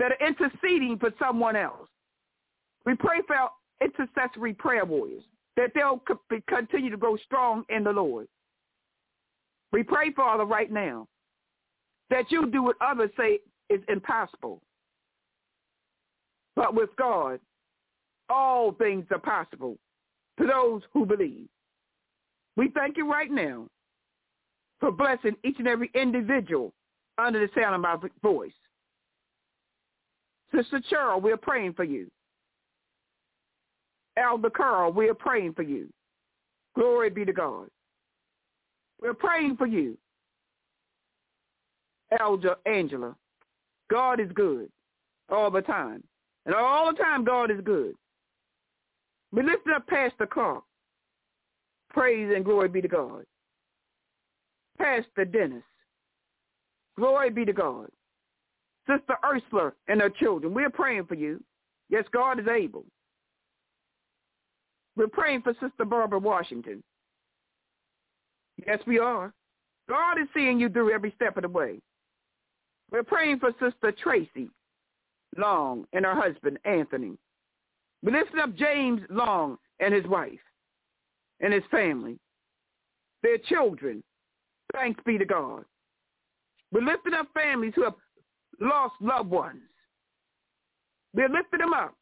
[0.00, 1.88] that are interceding for someone else.
[2.86, 3.50] We pray for our
[3.82, 5.22] intercessory prayer warriors,
[5.56, 6.02] that they'll
[6.48, 8.26] continue to grow strong in the Lord.
[9.72, 11.06] We pray, Father, right now,
[12.08, 14.62] that you do what others say is impossible.
[16.56, 17.38] But with God,
[18.30, 19.76] all things are possible
[20.38, 21.46] to those who believe.
[22.56, 23.66] We thank you right now
[24.80, 26.72] for blessing each and every individual
[27.18, 28.52] under the sound of my voice.
[30.54, 32.10] Sister Cheryl, we're praying for you.
[34.16, 35.88] Elder Carl, we're praying for you.
[36.74, 37.68] Glory be to God.
[39.00, 39.96] We're praying for you.
[42.18, 43.14] Elder Angela,
[43.88, 44.68] God is good
[45.30, 46.02] all the time.
[46.46, 47.94] And all the time, God is good.
[49.32, 50.64] We lift up Pastor Clark.
[51.90, 53.24] Praise and glory be to God.
[54.78, 55.62] Pastor Dennis.
[56.96, 57.88] Glory be to God.
[58.90, 61.42] Sister Ursula and her children, we're praying for you.
[61.88, 62.84] Yes, God is able.
[64.96, 66.82] We're praying for Sister Barbara Washington.
[68.66, 69.32] Yes, we are.
[69.88, 71.80] God is seeing you through every step of the way.
[72.90, 74.50] We're praying for Sister Tracy
[75.36, 77.16] Long and her husband, Anthony.
[78.02, 80.38] We lift up James Long and his wife
[81.40, 82.18] and his family,
[83.22, 84.02] their children.
[84.72, 85.64] Thanks be to God.
[86.72, 87.94] We're lifting up families who have
[88.60, 89.60] lost loved ones.
[91.14, 91.94] We're lifting them up,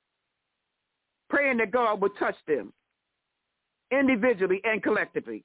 [1.31, 2.73] praying that God will touch them
[3.91, 5.45] individually and collectively.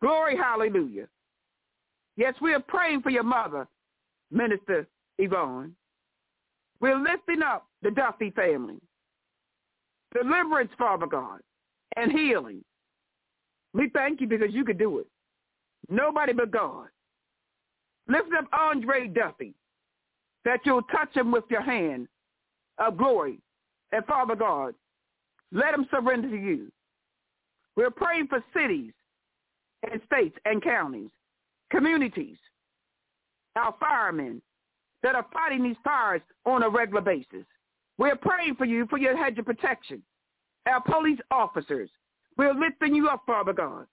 [0.00, 1.06] Glory, hallelujah.
[2.16, 3.66] Yes, we are praying for your mother,
[4.30, 4.86] Minister
[5.18, 5.74] Yvonne.
[6.80, 8.78] We're lifting up the Duffy family.
[10.12, 11.40] Deliverance, Father God,
[11.96, 12.62] and healing.
[13.72, 15.06] We thank you because you could do it.
[15.88, 16.88] Nobody but God.
[18.08, 19.54] Lift up Andre Duffy,
[20.44, 22.08] that you'll touch him with your hand
[22.78, 23.38] of glory.
[23.92, 24.74] And Father God,
[25.52, 26.72] let him surrender to you.
[27.76, 28.92] We're praying for cities
[29.90, 31.10] and states and counties,
[31.70, 32.36] communities,
[33.56, 34.40] our firemen
[35.02, 37.44] that are fighting these fires on a regular basis.
[37.98, 40.02] We're praying for you for your hedge of protection.
[40.66, 41.90] Our police officers,
[42.36, 43.86] we're lifting you up, Father God,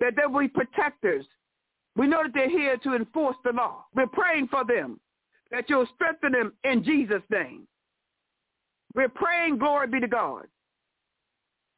[0.00, 1.24] that there will be protectors.
[1.96, 3.84] We know that they're here to enforce the law.
[3.94, 4.98] We're praying for them,
[5.52, 7.68] that you'll strengthen them in Jesus' name.
[8.94, 10.46] We're praying, glory be to God.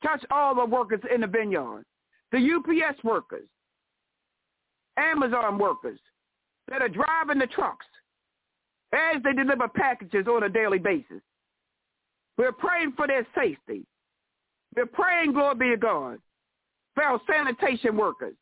[0.03, 1.85] Touch all the workers in the vineyard,
[2.33, 3.49] the UPS workers,
[4.97, 5.99] Amazon workers
[6.71, 7.87] that are driving the trucks
[8.93, 11.21] as they deliver packages on a daily basis.
[12.39, 13.85] We're praying for their safety.
[14.77, 16.19] We're praying, glory be to God,
[16.95, 18.35] for our sanitation workers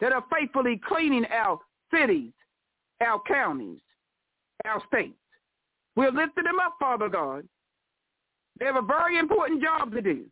[0.00, 1.58] that are faithfully cleaning our
[1.92, 2.32] cities,
[3.00, 3.80] our counties,
[4.64, 5.14] our states.
[5.96, 7.46] We're lifting them up, Father God.
[8.58, 10.24] They have a very important job to do.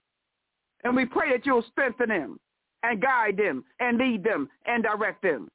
[0.85, 2.41] And we pray that you'll strengthen them
[2.83, 5.49] and guide them and lead them and direct them.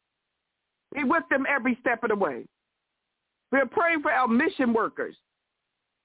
[0.94, 2.46] Be with them every step of the way.
[3.52, 5.16] We're praying for our mission workers,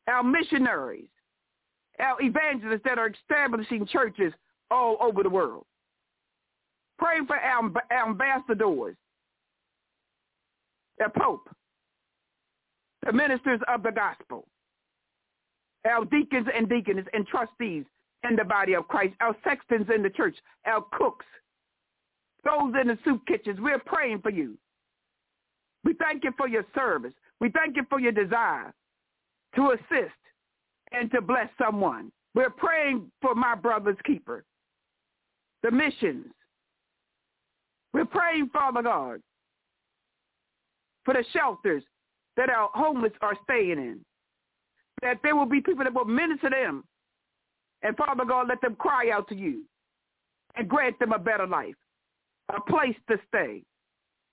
[0.08, 1.08] our missionaries,
[1.98, 4.32] our evangelists that are establishing churches
[4.70, 5.64] all over the world.
[6.98, 8.96] Praying for our, our ambassadors,
[10.98, 11.48] the Pope,
[13.04, 14.46] the ministers of the gospel,
[15.88, 17.84] our deacons and deaconesses and trustees
[18.28, 20.36] in the body of Christ, our sextons in the church,
[20.66, 21.26] our cooks,
[22.44, 23.58] those in the soup kitchens.
[23.60, 24.56] We're praying for you.
[25.84, 27.14] We thank you for your service.
[27.40, 28.74] We thank you for your desire
[29.56, 30.14] to assist
[30.92, 32.12] and to bless someone.
[32.34, 34.44] We're praying for my brother's keeper,
[35.62, 36.26] the missions.
[37.92, 39.20] We're praying, Father God,
[41.04, 41.82] for the shelters
[42.40, 44.00] that our homeless are staying in,
[45.02, 46.84] that there will be people that will minister them.
[47.82, 49.64] And Father God, let them cry out to you
[50.56, 51.74] and grant them a better life,
[52.48, 53.62] a place to stay.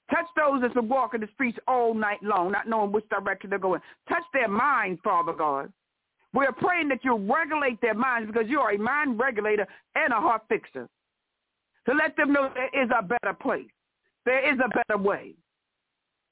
[0.09, 3.59] Touch those that's been walking the streets all night long, not knowing which direction they're
[3.59, 3.81] going.
[4.07, 5.69] Touch their mind, Father God.
[6.33, 10.15] We're praying that you regulate their minds because you are a mind regulator and a
[10.15, 10.87] heart fixer.
[11.87, 13.67] To let them know there is a better place.
[14.25, 15.35] There is a better way.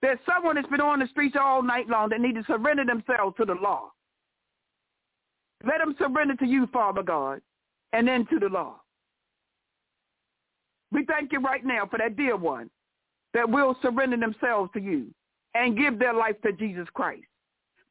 [0.02, 3.36] There's someone that's been on the streets all night long that need to surrender themselves
[3.38, 3.92] to the law.
[5.66, 7.42] Let them surrender to you, Father God,
[7.94, 8.82] and then to the law.
[10.92, 12.70] We thank you right now for that dear one
[13.34, 15.08] that will surrender themselves to you
[15.56, 17.26] and give their life to Jesus Christ.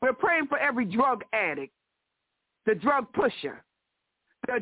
[0.01, 1.73] We're praying for every drug addict,
[2.67, 3.65] the drug pusher,
[4.47, 4.61] the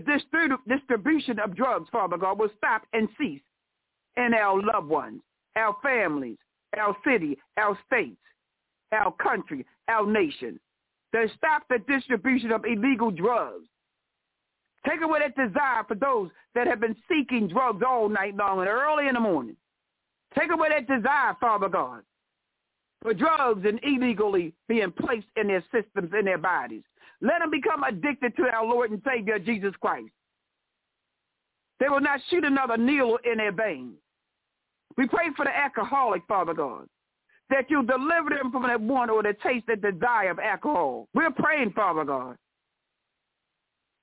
[0.68, 3.42] distribution of drugs, Father God, will stop and cease
[4.16, 5.20] in our loved ones,
[5.56, 6.38] our families,
[6.78, 8.16] our city, our states,
[8.92, 10.58] our country, our nation.
[11.14, 13.66] To stop the distribution of illegal drugs.
[14.88, 18.68] Take away that desire for those that have been seeking drugs all night long and
[18.68, 19.56] early in the morning.
[20.38, 22.02] Take away that desire, Father God,
[23.02, 26.82] for drugs and illegally being placed in their systems, in their bodies.
[27.20, 30.10] Let them become addicted to our Lord and Savior, Jesus Christ.
[31.78, 33.94] They will not shoot another needle in their veins.
[34.96, 36.86] We pray for the alcoholic, Father God,
[37.50, 41.08] that you deliver them from that one or the taste and desire of alcohol.
[41.14, 42.36] We're praying, Father God,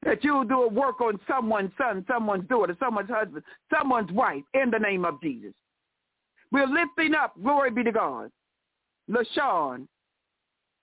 [0.04, 4.72] that you'll do a work on someone's son, someone's daughter, someone's husband, someone's wife in
[4.72, 5.54] the name of Jesus.
[6.52, 8.32] We're lifting up, glory be to God,
[9.10, 9.88] LaShawn,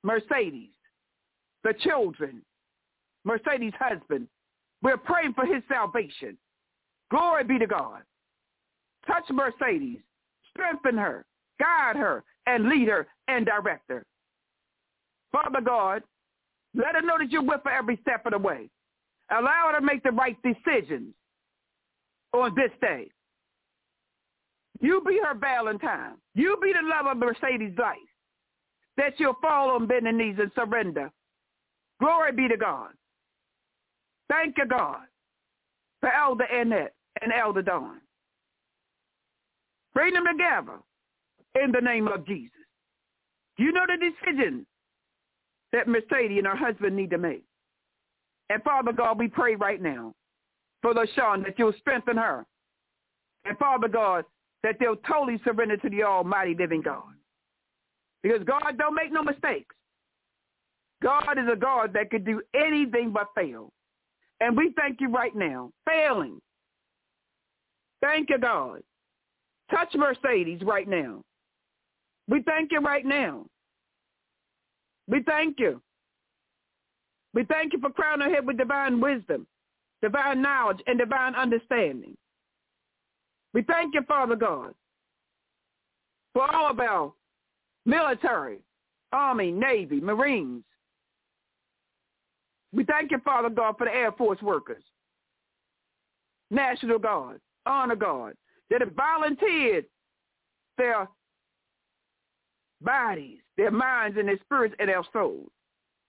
[0.03, 0.71] Mercedes,
[1.65, 2.43] the children,
[3.25, 4.29] Mercedes' husband.
[4.83, 6.37] We're praying for his salvation.
[7.11, 8.03] Glory be to God.
[9.07, 9.99] Touch Mercedes.
[10.51, 11.25] Strengthen her.
[11.59, 14.05] Guide her and lead her and direct her.
[15.33, 16.03] Father God,
[16.75, 18.69] let her know that you're with her every step of the way.
[19.31, 21.15] Allow her to make the right decisions
[22.33, 23.09] on this day.
[24.81, 26.15] You be her Valentine.
[26.35, 27.97] You be the love of Mercedes' life.
[28.97, 31.11] That she'll fall on bending knees and surrender
[32.01, 32.91] Glory be to God.
[34.29, 35.03] Thank you, God,
[36.01, 38.01] for Elder Annette and Elder Dawn.
[39.97, 40.79] Bring them together
[41.55, 42.51] in the name of Jesus.
[43.57, 44.67] You know the decision
[45.73, 47.45] that Mercedes and her husband need to make.
[48.51, 50.13] And Father God, we pray right now
[50.83, 52.45] for LaShawn that you'll strengthen her.
[53.47, 54.27] And Father God,
[54.63, 57.15] that they'll totally surrender to the almighty living God.
[58.23, 59.75] Because God don't make no mistakes.
[61.03, 63.73] God is a God that could do anything but fail.
[64.41, 65.71] And we thank you right now.
[65.89, 66.39] Failing.
[68.03, 68.83] Thank you, God.
[69.71, 71.23] Touch Mercedes right now.
[72.29, 73.47] We thank you right now.
[75.09, 75.81] We thank you.
[77.35, 79.47] We thank you for crowning her head with divine wisdom,
[80.03, 82.17] divine knowledge, and divine understanding.
[83.53, 84.75] We thank you, Father God,
[86.33, 87.13] for all of our
[87.85, 88.59] military,
[89.13, 90.65] Army, Navy, Marines,
[92.77, 94.83] we thank you, Father God, for the Air Force workers,
[96.51, 98.37] National Guard, Honor Guard,
[98.71, 99.87] that have volunteered
[100.79, 101.09] their
[102.81, 105.51] bodies, their minds, and their spirits and their souls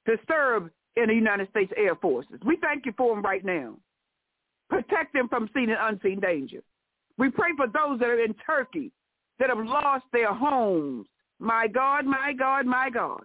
[0.06, 2.40] to serve in the United States Air Forces.
[2.46, 3.76] We thank you for them right now.
[4.70, 6.62] Protect them from seen and unseen danger.
[7.18, 8.92] We pray for those that are in Turkey
[9.40, 11.08] that have lost their homes.
[11.40, 13.24] My God, my God, my God.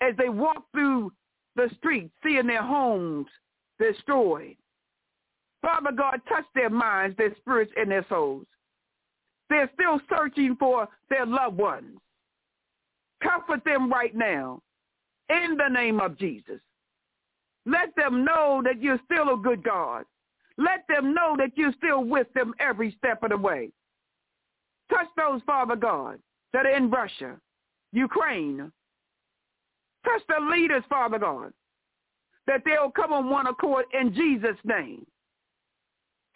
[0.00, 1.12] As they walk through
[1.54, 3.26] the streets, seeing their homes
[3.78, 4.56] destroyed.
[5.62, 8.46] Father God, touch their minds, their spirits, and their souls.
[9.48, 11.98] They're still searching for their loved ones.
[13.22, 14.60] Comfort them right now
[15.28, 16.60] in the name of Jesus.
[17.64, 20.04] Let them know that you're still a good God.
[20.58, 23.70] Let them know that you're still with them every step of the way.
[24.90, 26.18] Touch those, Father God,
[26.52, 27.36] that are in Russia,
[27.92, 28.70] Ukraine,
[30.06, 31.52] Touch the leaders, Father God,
[32.46, 35.04] that they'll come on one accord in Jesus' name.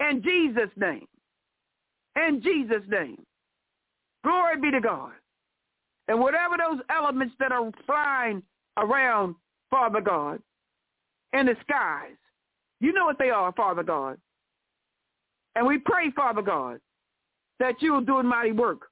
[0.01, 1.07] In Jesus' name.
[2.17, 3.23] In Jesus' name.
[4.25, 5.13] Glory be to God.
[6.09, 8.43] And whatever those elements that are flying
[8.77, 9.37] around,
[9.71, 10.41] Father God,
[11.33, 12.17] in the skies,
[12.81, 14.19] you know what they are, Father God.
[15.55, 16.81] And we pray, Father God,
[17.59, 18.89] that you will do a mighty work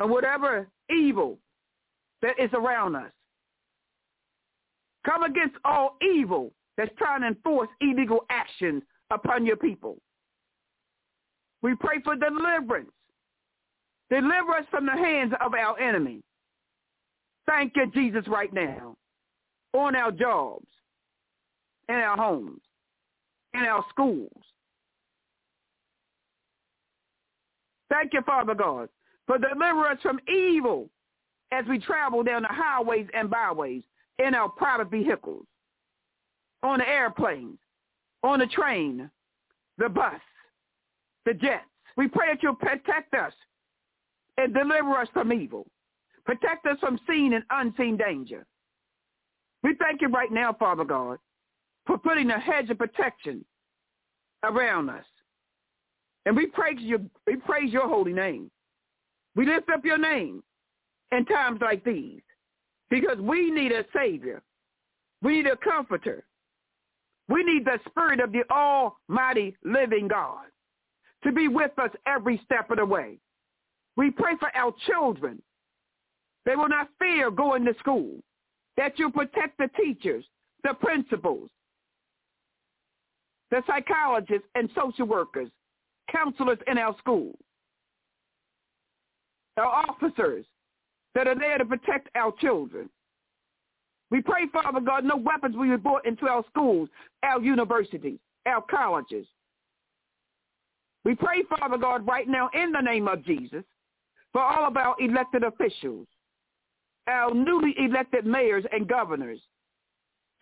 [0.00, 1.38] and whatever evil
[2.22, 3.10] that is around us.
[5.04, 9.98] Come against all evil that's trying to enforce illegal actions upon your people.
[11.62, 12.90] We pray for deliverance.
[14.10, 16.22] Deliver us from the hands of our enemy.
[17.46, 18.96] Thank you, Jesus, right now.
[19.74, 20.66] On our jobs,
[21.88, 22.60] in our homes,
[23.54, 24.32] in our schools.
[27.90, 28.88] Thank you, Father God,
[29.26, 30.88] for deliver us from evil
[31.52, 33.82] as we travel down the highways and byways
[34.18, 35.46] in our private vehicles,
[36.62, 37.58] on the airplanes,
[38.22, 39.10] on the train,
[39.78, 40.20] the bus,
[41.28, 41.64] the jets.
[41.96, 43.34] We pray that you'll protect us
[44.38, 45.66] and deliver us from evil.
[46.24, 48.46] Protect us from seen and unseen danger.
[49.62, 51.18] We thank you right now, Father God,
[51.86, 53.44] for putting a hedge of protection
[54.42, 55.04] around us.
[56.24, 58.50] And we praise you, we praise your holy name.
[59.36, 60.42] We lift up your name
[61.12, 62.22] in times like these
[62.90, 64.42] because we need a savior.
[65.22, 66.24] We need a comforter.
[67.28, 70.46] We need the spirit of the almighty living God
[71.28, 73.18] to be with us every step of the way.
[73.96, 75.42] We pray for our children.
[76.46, 78.16] They will not fear going to school,
[78.78, 80.24] that you protect the teachers,
[80.64, 81.50] the principals,
[83.50, 85.50] the psychologists and social workers,
[86.10, 87.36] counselors in our schools,
[89.58, 90.46] our officers
[91.14, 92.88] that are there to protect our children.
[94.10, 96.88] We pray, Father God, no weapons will be brought into our schools,
[97.22, 99.26] our universities, our colleges.
[101.04, 103.64] We pray, Father God, right now in the name of Jesus
[104.32, 106.06] for all of our elected officials,
[107.06, 109.40] our newly elected mayors and governors,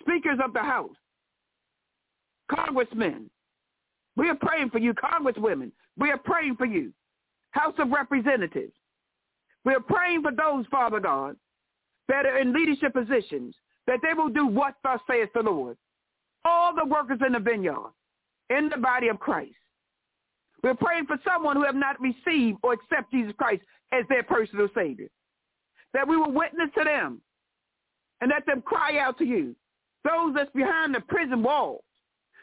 [0.01, 0.97] speakers of the House,
[2.51, 3.31] congressmen.
[4.17, 5.71] We are praying for you, congresswomen.
[5.99, 6.93] We are praying for you,
[7.51, 8.73] House of Representatives.
[9.65, 11.37] We are praying for those, Father God,
[12.09, 13.55] that are in leadership positions,
[13.87, 15.77] that they will do what thus saith the Lord.
[16.45, 17.93] All the workers in the vineyard,
[18.51, 19.55] in the body of Christ.
[20.67, 23.63] We're praying for someone who have not received or accept Jesus Christ
[23.93, 25.07] as their personal Savior.
[25.95, 27.21] That we will witness to them
[28.21, 29.55] and let them cry out to you.
[30.03, 31.85] Those that's behind the prison walls,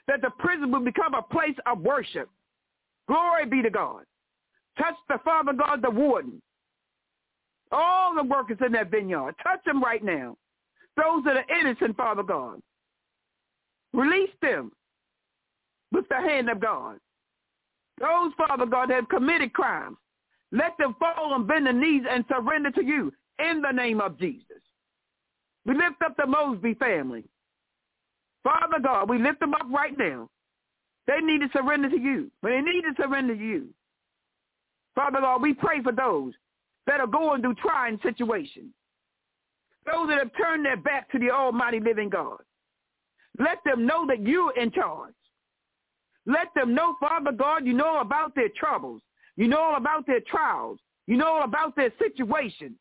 [0.07, 2.29] that the prison will become a place of worship.
[3.09, 4.05] Glory be to God.
[4.77, 6.41] Touch the Father God, the warden.
[7.73, 9.35] All the workers in that vineyard.
[9.43, 10.37] Touch them right now.
[10.95, 12.61] Those that are innocent, Father God.
[13.91, 14.71] Release them
[15.91, 16.99] with the hand of God.
[18.03, 19.95] Those, Father God, that have committed crimes.
[20.51, 24.19] Let them fall and bend the knees and surrender to you in the name of
[24.19, 24.61] Jesus.
[25.65, 27.23] We lift up the Mosby family.
[28.43, 30.29] Father God, we lift them up right now.
[31.07, 32.29] They need to surrender to you.
[32.43, 33.69] They need to surrender to you.
[34.95, 36.33] Father God, we pray for those
[36.87, 38.73] that are going through trying situations.
[39.85, 42.39] Those that have turned their back to the almighty living God.
[43.39, 45.13] Let them know that you're in charge.
[46.25, 49.01] Let them know, Father God, you know about their troubles.
[49.35, 50.79] You know all about their trials.
[51.07, 52.75] You know all about their situation.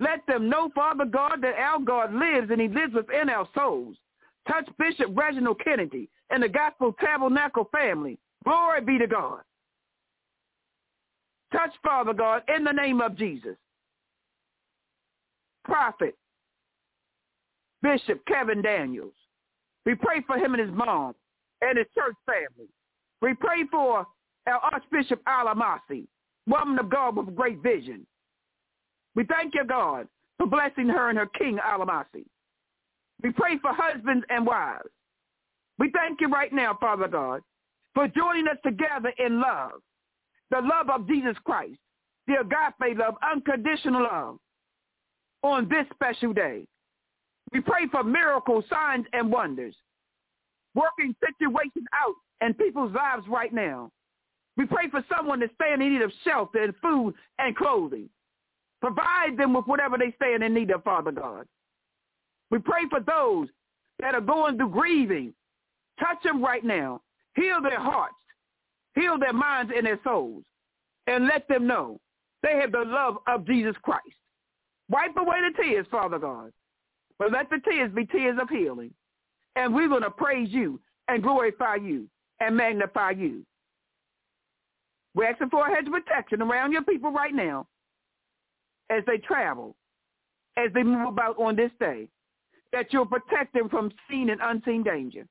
[0.00, 3.96] Let them know, Father God, that our God lives and he lives within our souls.
[4.46, 8.18] Touch Bishop Reginald Kennedy and the Gospel Tabernacle family.
[8.44, 9.40] Glory be to God.
[11.52, 13.56] Touch, Father God, in the name of Jesus.
[15.64, 16.16] Prophet,
[17.82, 19.12] Bishop Kevin Daniels.
[19.84, 21.14] We pray for him and his mom
[21.60, 22.68] and his church family.
[23.20, 24.06] We pray for
[24.46, 26.06] our Archbishop Alamasi,
[26.46, 28.06] woman of God with great vision.
[29.14, 30.06] We thank you, God,
[30.38, 32.24] for blessing her and her king Alamasi.
[33.22, 34.88] We pray for husbands and wives.
[35.78, 37.42] We thank you right now, Father God,
[37.94, 39.72] for joining us together in love,
[40.50, 41.78] the love of Jesus Christ,
[42.26, 44.38] the agape love, unconditional love,
[45.42, 46.66] on this special day.
[47.52, 49.74] We pray for miracles, signs, and wonders,
[50.78, 52.14] working situations out
[52.46, 53.90] in people's lives right now.
[54.56, 58.08] We pray for someone that's staying in need of shelter and food and clothing.
[58.80, 61.46] Provide them with whatever they stand in need of, Father God.
[62.50, 63.48] We pray for those
[64.00, 65.34] that are going through grieving.
[65.98, 67.00] Touch them right now.
[67.34, 68.14] Heal their hearts.
[68.94, 70.44] Heal their minds and their souls.
[71.06, 71.98] And let them know
[72.42, 74.02] they have the love of Jesus Christ.
[74.88, 76.52] Wipe away the tears, Father God.
[77.18, 78.92] But let the tears be tears of healing.
[79.56, 82.06] And we're going to praise you and glorify you
[82.40, 83.44] and magnify you.
[85.14, 87.66] We're asking for a hedge of protection around your people right now
[88.90, 89.74] as they travel,
[90.56, 92.08] as they move about on this day
[92.72, 95.26] that you'll protect them from seen and unseen danger.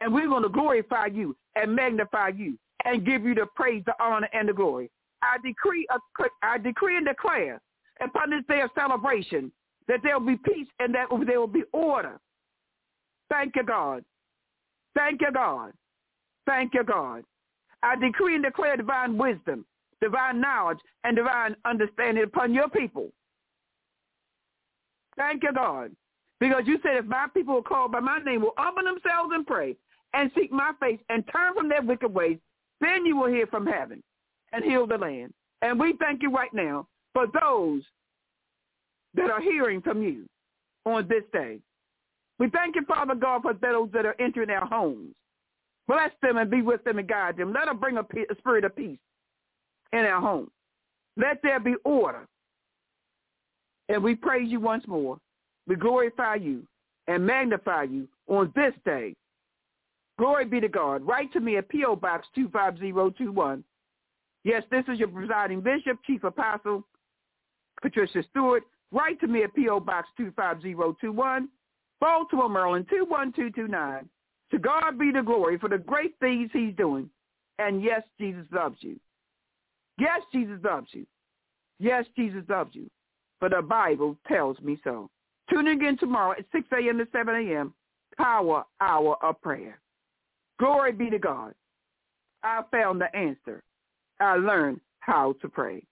[0.00, 3.94] And we're going to glorify you and magnify you and give you the praise, the
[4.02, 4.90] honor, and the glory.
[5.22, 5.86] I decree,
[6.42, 7.60] I decree and declare
[8.02, 9.52] upon this day of celebration
[9.88, 12.18] that there will be peace and that there will be order.
[13.30, 14.04] Thank you, God.
[14.94, 15.72] Thank you, God.
[16.46, 17.22] Thank you, God.
[17.82, 19.64] I decree and declare divine wisdom,
[20.02, 23.10] divine knowledge, and divine understanding upon your people.
[25.16, 25.92] Thank you, God.
[26.40, 29.46] Because you said if my people will call by my name, will humble themselves and
[29.46, 29.76] pray
[30.14, 32.38] and seek my face and turn from their wicked ways,
[32.80, 34.02] then you will hear from heaven
[34.52, 35.32] and heal the land.
[35.62, 37.82] And we thank you right now for those
[39.14, 40.26] that are hearing from you
[40.86, 41.58] on this day.
[42.40, 45.14] We thank you, Father God, for those that are entering our homes.
[45.86, 47.52] Bless them and be with them and guide them.
[47.52, 48.98] Let them bring a, a spirit of peace
[49.92, 50.50] in our home.
[51.16, 52.26] Let there be order.
[53.88, 55.18] And we praise you once more
[55.68, 56.66] we glorify you
[57.06, 59.14] and magnify you on this day
[60.20, 61.00] Glory be to God.
[61.06, 61.96] Write to me at P.O.
[61.96, 63.64] Box 25021.
[64.44, 66.86] Yes, this is your presiding bishop, chief apostle,
[67.80, 68.64] Patricia Stewart.
[68.92, 69.80] Write to me at P.O.
[69.80, 71.48] Box 25021,
[72.00, 74.08] Baltimore, Maryland 21229.
[74.52, 77.08] To God be the glory for the great things he's doing.
[77.58, 78.98] And yes, Jesus loves you.
[79.98, 81.06] Yes, Jesus loves you.
[81.78, 82.90] Yes, Jesus loves you.
[83.38, 85.08] For the Bible tells me so.
[85.50, 86.98] Tune in again tomorrow at 6 a.m.
[86.98, 87.74] to 7 a.m.
[88.16, 89.80] Power Hour of Prayer.
[90.58, 91.54] Glory be to God.
[92.42, 93.62] I found the answer.
[94.20, 95.82] I learned how to pray.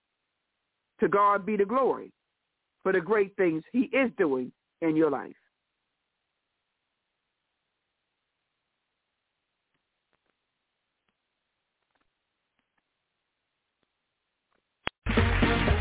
[1.01, 2.13] To God be the glory
[2.83, 4.53] for the great things he is doing
[4.83, 5.35] in your life.